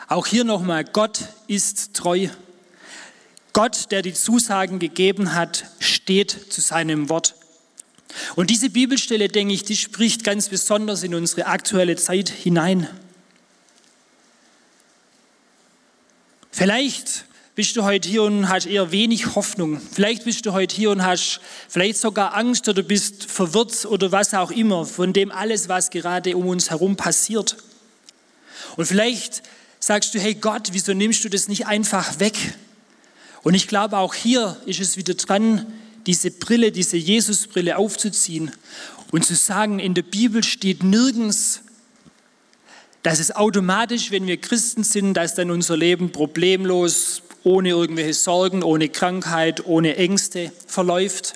Auch 0.08 0.28
hier 0.28 0.44
nochmal, 0.44 0.84
Gott 0.86 1.20
ist 1.48 1.94
treu. 1.94 2.30
Gott, 3.54 3.92
der 3.92 4.02
die 4.02 4.14
Zusagen 4.14 4.80
gegeben 4.80 5.34
hat, 5.34 5.66
steht 5.80 6.52
zu 6.52 6.62
seinem 6.62 7.10
Wort. 7.10 7.36
Und 8.36 8.50
diese 8.50 8.70
Bibelstelle, 8.70 9.28
denke 9.28 9.54
ich, 9.54 9.64
die 9.64 9.76
spricht 9.76 10.24
ganz 10.24 10.50
besonders 10.50 11.04
in 11.04 11.14
unsere 11.14 11.46
aktuelle 11.46 11.96
Zeit 11.96 12.30
hinein. 12.30 12.88
Vielleicht 16.52 17.26
bist 17.60 17.76
du 17.76 17.84
heute 17.84 18.08
hier 18.08 18.24
und 18.24 18.48
hast 18.48 18.68
eher 18.68 18.94
wenig 18.94 19.36
Hoffnung. 19.36 19.82
Vielleicht 19.92 20.24
bist 20.24 20.46
du 20.46 20.54
heute 20.54 20.74
hier 20.74 20.92
und 20.92 21.04
hast 21.04 21.42
vielleicht 21.68 21.98
sogar 21.98 22.34
Angst 22.38 22.70
oder 22.70 22.82
bist 22.84 23.30
verwirrt 23.30 23.86
oder 23.86 24.14
was 24.14 24.34
auch 24.34 24.50
immer 24.50 24.86
von 24.86 25.12
dem 25.12 25.30
alles, 25.30 25.68
was 25.68 25.90
gerade 25.90 26.38
um 26.38 26.48
uns 26.48 26.70
herum 26.70 26.96
passiert. 26.96 27.58
Und 28.78 28.86
vielleicht 28.86 29.44
sagst 29.78 30.16
du, 30.16 30.22
hey 30.22 30.36
Gott, 30.36 30.70
wieso 30.72 30.94
nimmst 30.94 31.22
du 31.26 31.28
das 31.28 31.50
nicht 31.50 31.68
einfach 31.68 32.22
weg? 32.22 32.38
Und 33.42 33.56
ich 33.56 33.68
glaube, 33.68 33.98
auch 33.98 34.14
hier 34.14 34.56
ist 34.66 34.80
es 34.80 34.96
wieder 34.96 35.16
dran, 35.16 35.66
diese 36.06 36.32
Brille, 36.32 36.72
diese 36.72 36.96
Jesusbrille 36.96 37.76
aufzuziehen 37.76 38.54
und 39.12 39.26
zu 39.26 39.36
sagen, 39.36 39.80
in 39.80 39.96
der 39.96 40.04
Bibel 40.04 40.46
steht 40.46 40.82
nirgends, 40.82 41.60
dass 43.04 43.20
es 43.20 43.36
automatisch, 43.36 44.12
wenn 44.12 44.28
wir 44.28 44.38
Christen 44.38 44.86
sind, 44.86 45.16
dass 45.16 45.36
dann 45.36 45.52
unser 45.52 45.76
Leben 45.76 46.14
problemlos, 46.14 47.22
ohne 47.44 47.70
irgendwelche 47.70 48.14
Sorgen, 48.14 48.64
ohne 48.64 48.90
Krankheit, 48.90 49.66
ohne 49.66 49.96
Ängste 49.96 50.52
verläuft. 50.68 51.34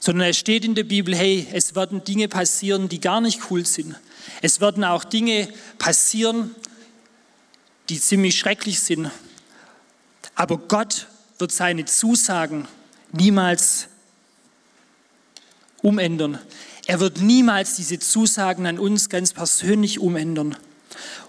Sondern 0.00 0.28
es 0.28 0.38
steht 0.38 0.64
in 0.64 0.74
der 0.74 0.84
Bibel, 0.84 1.14
hey, 1.14 1.46
es 1.52 1.74
werden 1.74 2.04
Dinge 2.04 2.28
passieren, 2.28 2.88
die 2.88 3.00
gar 3.00 3.20
nicht 3.20 3.50
cool 3.50 3.64
sind. 3.64 3.94
Es 4.42 4.60
werden 4.60 4.84
auch 4.84 5.04
Dinge 5.04 5.48
passieren, 5.78 6.54
die 7.88 8.00
ziemlich 8.00 8.38
schrecklich 8.38 8.80
sind. 8.80 9.10
Aber 10.34 10.58
Gott 10.58 11.06
wird 11.38 11.52
seine 11.52 11.84
Zusagen 11.84 12.66
niemals 13.12 13.88
umändern. 15.82 16.38
Er 16.86 17.00
wird 17.00 17.20
niemals 17.20 17.76
diese 17.76 17.98
Zusagen 17.98 18.66
an 18.66 18.78
uns 18.78 19.08
ganz 19.08 19.32
persönlich 19.32 20.00
umändern. 20.00 20.56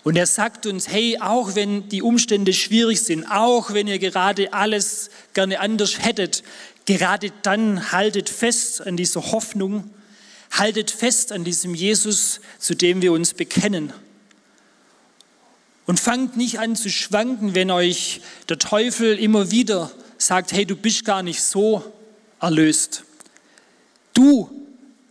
Und 0.04 0.16
er 0.16 0.26
sagt 0.26 0.66
uns, 0.66 0.88
hey, 0.88 1.18
auch 1.20 1.56
wenn 1.56 1.90
die 1.90 2.02
Umstände 2.02 2.54
schwierig 2.54 3.02
sind, 3.02 3.26
auch 3.26 3.74
wenn 3.74 3.88
ihr 3.88 4.00
gerade 4.00 4.54
alles 4.54 5.10
gerne 5.34 5.60
anders 5.60 6.04
hättet, 6.04 6.44
gerade 6.86 7.32
dann 7.42 7.92
haltet 7.92 8.30
fest 8.30 8.86
an 8.86 8.98
dieser 8.98 9.32
Hoffnung, 9.32 9.90
haltet 10.52 10.92
fest 10.92 11.32
an 11.32 11.44
diesem 11.44 11.74
Jesus, 11.74 12.40
zu 12.60 12.76
dem 12.76 13.02
wir 13.02 13.12
uns 13.12 13.34
bekennen. 13.34 13.94
Und 15.86 16.00
fangt 16.00 16.36
nicht 16.38 16.60
an 16.60 16.76
zu 16.76 16.90
schwanken, 16.90 17.54
wenn 17.54 17.70
euch 17.70 18.22
der 18.50 18.58
Teufel 18.58 19.18
immer 19.20 19.52
wieder 19.52 19.92
sagt, 20.18 20.52
hey, 20.52 20.66
du 20.66 20.76
bist 20.76 21.06
gar 21.06 21.22
nicht 21.22 21.42
so 21.42 21.84
erlöst. 22.40 23.04
Du 24.14 24.50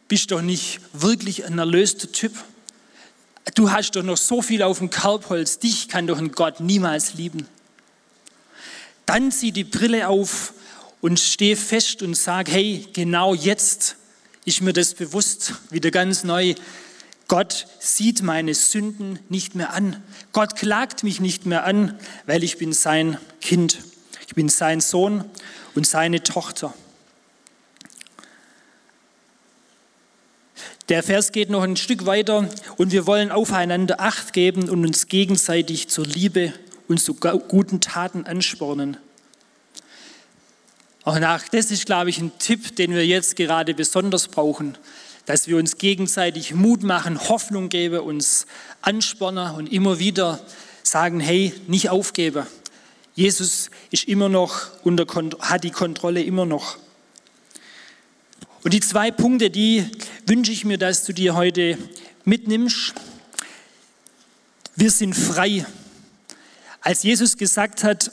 bist 0.09 0.31
doch 0.31 0.43
nicht 0.43 0.81
wirklich 0.93 1.45
ein 1.45 1.59
erlöster 1.59 2.11
Typ. 2.11 2.33
Du 3.53 3.71
hast 3.71 3.93
doch 3.93 4.03
noch 4.03 4.17
so 4.17 4.41
viel 4.41 4.63
auf 4.63 4.79
dem 4.79 4.89
Kerbholz, 4.89 5.59
dich 5.59 5.89
kann 5.89 6.07
doch 6.07 6.19
ein 6.19 6.33
Gott 6.33 6.61
niemals 6.61 7.15
lieben. 7.15 7.47
Dann 9.05 9.31
zieh 9.31 9.53
die 9.53 9.65
Brille 9.65 10.09
auf 10.09 10.55
und 11.03 11.21
steh 11.21 11.55
fest 11.55 12.03
und 12.03 12.15
sag, 12.15 12.51
hey, 12.51 12.87
genau 12.95 13.35
jetzt 13.35 13.97
ist 14.47 14.63
mir 14.63 14.73
das 14.73 14.95
bewusst, 14.95 15.53
wieder 15.71 15.91
ganz 15.91 16.25
neu. 16.25 16.55
Gott 17.29 17.67
sieht 17.79 18.23
meine 18.23 18.55
Sünden 18.55 19.19
nicht 19.29 19.55
mehr 19.55 19.75
an. 19.75 20.03
Gott 20.33 20.57
klagt 20.57 21.05
mich 21.05 21.21
nicht 21.21 21.45
mehr 21.45 21.65
an, 21.65 21.99
weil 22.27 22.43
ich 22.45 22.57
bin 22.57 22.73
sein 22.73 23.19
Kind. 23.43 23.79
Ich 24.27 24.35
bin 24.35 24.49
sein 24.49 24.81
Sohn 24.81 25.25
und 25.75 25.87
seine 25.87 26.23
Tochter. 26.23 26.73
Der 30.91 31.03
Vers 31.03 31.33
geht 31.33 31.49
noch 31.49 31.63
ein 31.63 31.77
Stück 31.77 32.05
weiter 32.05 32.47
und 32.77 32.93
wir 32.93 33.07
wollen 33.07 33.31
aufeinander 33.31 34.01
Acht 34.01 34.35
geben 34.35 34.69
und 34.69 34.85
uns 34.85 35.07
gegenseitig 35.07 35.89
zur 35.89 36.05
Liebe 36.05 36.53
und 36.89 37.01
zu 37.01 37.15
guten 37.15 37.81
Taten 37.81 38.27
anspornen. 38.27 38.99
Auch 41.03 41.19
nach, 41.19 41.49
das 41.49 41.71
ist, 41.71 41.87
glaube 41.87 42.11
ich, 42.11 42.19
ein 42.19 42.33
Tipp, 42.39 42.77
den 42.77 42.93
wir 42.93 43.07
jetzt 43.07 43.37
gerade 43.37 43.73
besonders 43.73 44.29
brauchen, 44.29 44.77
dass 45.25 45.49
wir 45.49 45.57
uns 45.57 45.79
gegenseitig 45.79 46.55
Mut 46.55 46.83
machen, 46.83 47.19
Hoffnung 47.31 47.71
geben, 47.71 48.01
uns 48.01 48.47
anspornen 48.83 49.55
und 49.55 49.73
immer 49.73 49.99
wieder 49.99 50.39
sagen, 50.83 51.19
hey, 51.19 51.55
nicht 51.67 51.89
aufgeben. 51.89 52.47
Jesus 53.15 53.71
ist 53.91 54.05
immer 54.05 54.29
noch 54.29 54.71
unter, 54.83 55.07
hat 55.41 55.65
die 55.65 55.71
Kontrolle 55.71 56.23
immer 56.23 56.45
noch. 56.45 56.77
Und 58.65 58.73
die 58.73 58.81
zwei 58.81 59.11
Punkte, 59.11 59.51
die 59.51 59.91
wünsche 60.27 60.51
ich 60.51 60.65
mir, 60.65 60.79
dass 60.79 61.05
du 61.05 61.13
dir 61.13 61.35
heute 61.35 61.77
mitnimmst. 62.25 62.95
Wir 64.75 64.91
sind 64.91 65.13
frei. 65.13 65.67
Als 66.81 67.03
Jesus 67.03 67.37
gesagt 67.37 67.85
hat, 67.85 68.11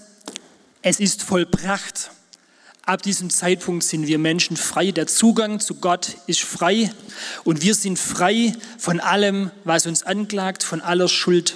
es 0.81 0.99
ist 0.99 1.23
vollbracht, 1.23 2.11
ab 2.85 3.01
diesem 3.01 3.29
Zeitpunkt 3.29 3.85
sind 3.85 4.07
wir 4.07 4.19
Menschen 4.19 4.57
frei. 4.57 4.91
Der 4.91 5.07
Zugang 5.07 5.61
zu 5.61 5.75
Gott 5.75 6.17
ist 6.27 6.41
frei 6.41 6.91
und 7.45 7.61
wir 7.61 7.73
sind 7.73 7.97
frei 7.97 8.53
von 8.77 8.99
allem, 8.99 9.51
was 9.63 9.85
uns 9.85 10.03
anklagt, 10.03 10.63
von 10.63 10.81
aller 10.81 11.07
Schuld. 11.07 11.55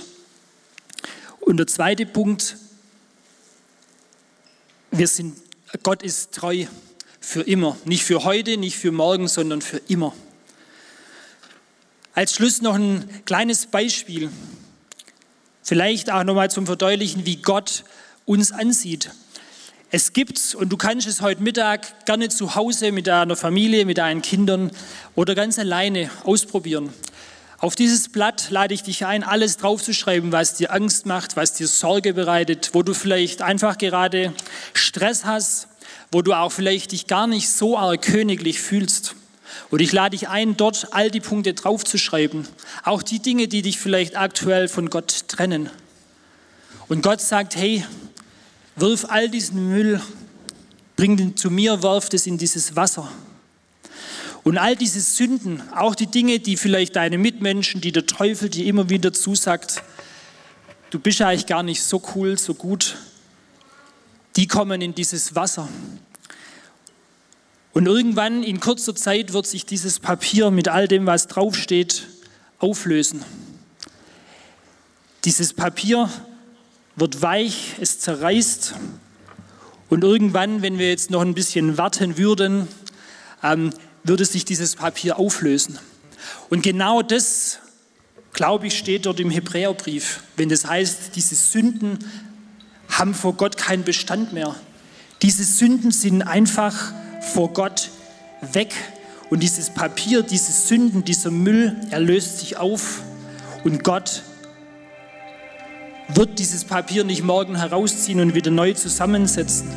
Und 1.41 1.57
der 1.57 1.67
zweite 1.67 2.05
Punkt, 2.05 2.55
wir 4.91 5.09
sind, 5.09 5.35
Gott 5.83 6.01
ist 6.01 6.31
treu 6.31 6.65
für 7.25 7.41
immer. 7.41 7.75
Nicht 7.85 8.03
für 8.03 8.23
heute, 8.23 8.55
nicht 8.55 8.77
für 8.77 8.91
morgen, 8.91 9.27
sondern 9.27 9.61
für 9.61 9.81
immer. 9.87 10.13
Als 12.13 12.35
Schluss 12.35 12.61
noch 12.61 12.75
ein 12.75 13.09
kleines 13.25 13.65
Beispiel. 13.65 14.29
Vielleicht 15.63 16.11
auch 16.11 16.23
nochmal 16.23 16.51
zum 16.51 16.67
Verdeutlichen, 16.67 17.25
wie 17.25 17.37
Gott 17.37 17.83
uns 18.25 18.51
ansieht. 18.51 19.09
Es 19.89 20.13
gibt, 20.13 20.53
und 20.53 20.69
du 20.69 20.77
kannst 20.77 21.07
es 21.07 21.21
heute 21.21 21.41
Mittag 21.41 22.05
gerne 22.05 22.29
zu 22.29 22.53
Hause 22.53 22.91
mit 22.91 23.07
deiner 23.07 23.35
Familie, 23.35 23.85
mit 23.85 23.97
deinen 23.97 24.21
Kindern 24.21 24.69
oder 25.15 25.33
ganz 25.33 25.57
alleine 25.57 26.11
ausprobieren. 26.23 26.93
Auf 27.57 27.75
dieses 27.75 28.09
Blatt 28.09 28.51
lade 28.51 28.73
ich 28.75 28.83
dich 28.83 29.05
ein, 29.05 29.23
alles 29.23 29.57
draufzuschreiben, 29.57 30.31
was 30.31 30.53
dir 30.53 30.71
Angst 30.71 31.07
macht, 31.07 31.35
was 31.35 31.53
dir 31.53 31.67
Sorge 31.67 32.13
bereitet, 32.13 32.69
wo 32.73 32.83
du 32.83 32.93
vielleicht 32.93 33.41
einfach 33.41 33.79
gerade 33.79 34.33
Stress 34.73 35.25
hast, 35.25 35.67
wo 36.15 36.21
du 36.21 36.31
auch 36.31 36.53
vielleicht 36.53 36.93
dich 36.93 37.07
gar 37.07 37.27
nicht 37.27 37.49
so 37.49 37.77
arg 37.77 38.01
königlich 38.01 38.61
fühlst. 38.61 39.15
Und 39.69 39.81
ich 39.81 39.91
lade 39.91 40.11
dich 40.11 40.29
ein, 40.29 40.55
dort 40.55 40.93
all 40.93 41.11
die 41.11 41.19
Punkte 41.19 41.53
draufzuschreiben. 41.53 42.47
Auch 42.85 43.03
die 43.03 43.19
Dinge, 43.19 43.49
die 43.49 43.61
dich 43.61 43.77
vielleicht 43.77 44.15
aktuell 44.15 44.69
von 44.69 44.89
Gott 44.89 45.27
trennen. 45.27 45.69
Und 46.87 47.03
Gott 47.03 47.19
sagt, 47.19 47.57
hey, 47.57 47.83
wirf 48.77 49.03
all 49.09 49.27
diesen 49.27 49.67
Müll, 49.67 49.99
bring 50.95 51.17
den 51.17 51.35
zu 51.35 51.51
mir, 51.51 51.83
werf 51.83 52.07
das 52.07 52.27
in 52.27 52.37
dieses 52.37 52.77
Wasser. 52.77 53.11
Und 54.43 54.57
all 54.57 54.77
diese 54.77 55.01
Sünden, 55.01 55.61
auch 55.73 55.95
die 55.95 56.07
Dinge, 56.07 56.39
die 56.39 56.55
vielleicht 56.55 56.95
deine 56.95 57.17
Mitmenschen, 57.17 57.81
die 57.81 57.91
der 57.91 58.05
Teufel 58.05 58.47
dir 58.47 58.67
immer 58.67 58.89
wieder 58.89 59.11
zusagt, 59.11 59.83
du 60.91 60.97
bist 60.97 61.21
eigentlich 61.21 61.45
gar 61.45 61.61
nicht 61.61 61.83
so 61.83 62.01
cool, 62.15 62.37
so 62.37 62.53
gut, 62.53 62.95
die 64.37 64.47
kommen 64.47 64.81
in 64.81 64.95
dieses 64.95 65.35
Wasser. 65.35 65.67
Und 67.75 67.87
irgendwann 67.87 68.41
in 68.41 68.61
kurzer 68.61 68.95
Zeit 68.95 69.33
wird 69.33 69.45
sich 69.45 69.65
dieses 69.65 69.99
Papier 69.99 70.49
mit 70.49 70.69
all 70.69 70.87
dem, 70.87 71.05
was 71.05 71.27
draufsteht, 71.27 72.07
auflösen. 72.57 73.21
Dieses 75.25 75.53
Papier 75.53 76.09
wird 76.95 77.21
weich, 77.21 77.73
es 77.81 77.99
zerreißt 77.99 78.75
und 79.89 80.05
irgendwann, 80.05 80.61
wenn 80.61 80.79
wir 80.79 80.87
jetzt 80.87 81.11
noch 81.11 81.19
ein 81.19 81.33
bisschen 81.33 81.77
warten 81.77 82.17
würden, 82.17 82.69
ähm, 83.43 83.71
würde 84.05 84.23
sich 84.23 84.45
dieses 84.45 84.77
Papier 84.77 85.19
auflösen. 85.19 85.77
Und 86.49 86.63
genau 86.63 87.01
das, 87.01 87.59
glaube 88.31 88.67
ich, 88.67 88.77
steht 88.77 89.05
dort 89.05 89.19
im 89.19 89.31
Hebräerbrief, 89.31 90.23
wenn 90.37 90.47
das 90.47 90.65
heißt, 90.65 91.13
diese 91.17 91.35
Sünden 91.35 91.99
haben 92.87 93.13
vor 93.13 93.33
Gott 93.33 93.57
keinen 93.57 93.83
Bestand 93.83 94.31
mehr. 94.31 94.55
Diese 95.21 95.43
Sünden 95.43 95.91
sind 95.91 96.21
einfach 96.21 96.93
vor 97.25 97.53
Gott 97.53 97.89
weg. 98.53 98.73
Und 99.29 99.41
dieses 99.41 99.69
Papier, 99.69 100.21
diese 100.21 100.51
Sünden, 100.51 101.03
dieser 101.03 101.31
Müll, 101.31 101.75
er 101.89 101.99
löst 101.99 102.39
sich 102.39 102.57
auf. 102.57 103.01
Und 103.63 103.83
Gott 103.83 104.21
wird 106.07 106.37
dieses 106.39 106.63
Papier 106.63 107.03
nicht 107.03 107.23
morgen 107.23 107.55
herausziehen 107.55 108.19
und 108.19 108.35
wieder 108.35 108.51
neu 108.51 108.73
zusammensetzen. 108.73 109.69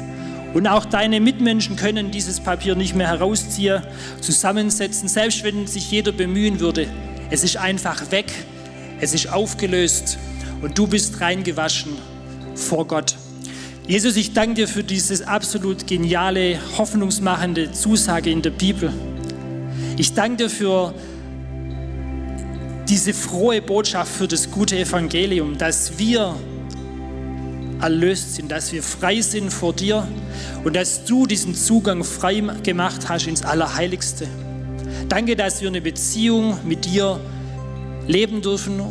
Und 0.54 0.66
auch 0.66 0.84
deine 0.84 1.20
Mitmenschen 1.20 1.76
können 1.76 2.10
dieses 2.10 2.40
Papier 2.40 2.74
nicht 2.74 2.94
mehr 2.94 3.08
herausziehen, 3.08 3.82
zusammensetzen, 4.20 5.08
selbst 5.08 5.44
wenn 5.44 5.66
sich 5.66 5.90
jeder 5.90 6.12
bemühen 6.12 6.60
würde. 6.60 6.88
Es 7.30 7.44
ist 7.44 7.56
einfach 7.56 8.10
weg, 8.10 8.32
es 9.00 9.14
ist 9.14 9.32
aufgelöst 9.32 10.18
und 10.62 10.76
du 10.76 10.86
bist 10.86 11.20
reingewaschen 11.20 11.92
vor 12.54 12.86
Gott. 12.86 13.14
Jesus, 13.88 14.16
ich 14.16 14.34
danke 14.34 14.52
dir 14.52 14.68
für 14.68 14.84
diese 14.84 15.26
absolut 15.26 15.86
geniale, 15.86 16.58
hoffnungsmachende 16.76 17.72
Zusage 17.72 18.30
in 18.30 18.42
der 18.42 18.50
Bibel. 18.50 18.92
Ich 19.96 20.12
danke 20.12 20.44
dir 20.44 20.50
für 20.50 20.92
diese 22.86 23.14
frohe 23.14 23.62
Botschaft, 23.62 24.12
für 24.12 24.28
das 24.28 24.50
gute 24.50 24.78
Evangelium, 24.78 25.56
dass 25.56 25.98
wir 25.98 26.34
erlöst 27.80 28.34
sind, 28.34 28.52
dass 28.52 28.74
wir 28.74 28.82
frei 28.82 29.22
sind 29.22 29.50
vor 29.50 29.72
dir 29.72 30.06
und 30.64 30.76
dass 30.76 31.06
du 31.06 31.24
diesen 31.24 31.54
Zugang 31.54 32.04
frei 32.04 32.42
gemacht 32.62 33.08
hast 33.08 33.26
ins 33.26 33.42
Allerheiligste. 33.42 34.28
Danke, 35.08 35.34
dass 35.34 35.62
wir 35.62 35.68
eine 35.68 35.80
Beziehung 35.80 36.58
mit 36.66 36.84
dir 36.84 37.18
leben 38.06 38.42
dürfen 38.42 38.82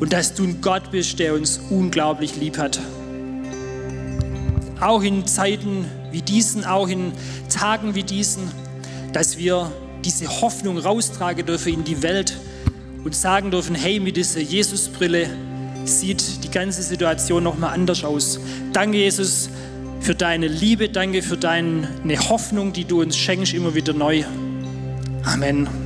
und 0.00 0.14
dass 0.14 0.32
du 0.32 0.44
ein 0.44 0.62
Gott 0.62 0.90
bist, 0.92 1.18
der 1.18 1.34
uns 1.34 1.60
unglaublich 1.68 2.36
lieb 2.36 2.56
hat 2.56 2.80
auch 4.80 5.02
in 5.02 5.26
Zeiten 5.26 5.86
wie 6.10 6.22
diesen, 6.22 6.64
auch 6.64 6.88
in 6.88 7.12
Tagen 7.48 7.94
wie 7.94 8.02
diesen, 8.02 8.50
dass 9.12 9.38
wir 9.38 9.70
diese 10.04 10.28
Hoffnung 10.40 10.78
raustragen 10.78 11.46
dürfen 11.46 11.74
in 11.74 11.84
die 11.84 12.02
Welt 12.02 12.38
und 13.04 13.14
sagen 13.14 13.50
dürfen, 13.50 13.74
hey, 13.74 14.00
mit 14.00 14.16
dieser 14.16 14.40
Jesusbrille 14.40 15.28
sieht 15.84 16.44
die 16.44 16.50
ganze 16.50 16.82
Situation 16.82 17.42
nochmal 17.42 17.74
anders 17.74 18.04
aus. 18.04 18.38
Danke, 18.72 18.98
Jesus, 18.98 19.48
für 20.00 20.14
deine 20.14 20.48
Liebe, 20.48 20.88
danke 20.88 21.22
für 21.22 21.36
deine 21.36 21.88
Hoffnung, 22.28 22.72
die 22.72 22.84
du 22.84 23.00
uns 23.02 23.16
schenkst, 23.16 23.54
immer 23.54 23.74
wieder 23.74 23.92
neu. 23.92 24.24
Amen. 25.24 25.85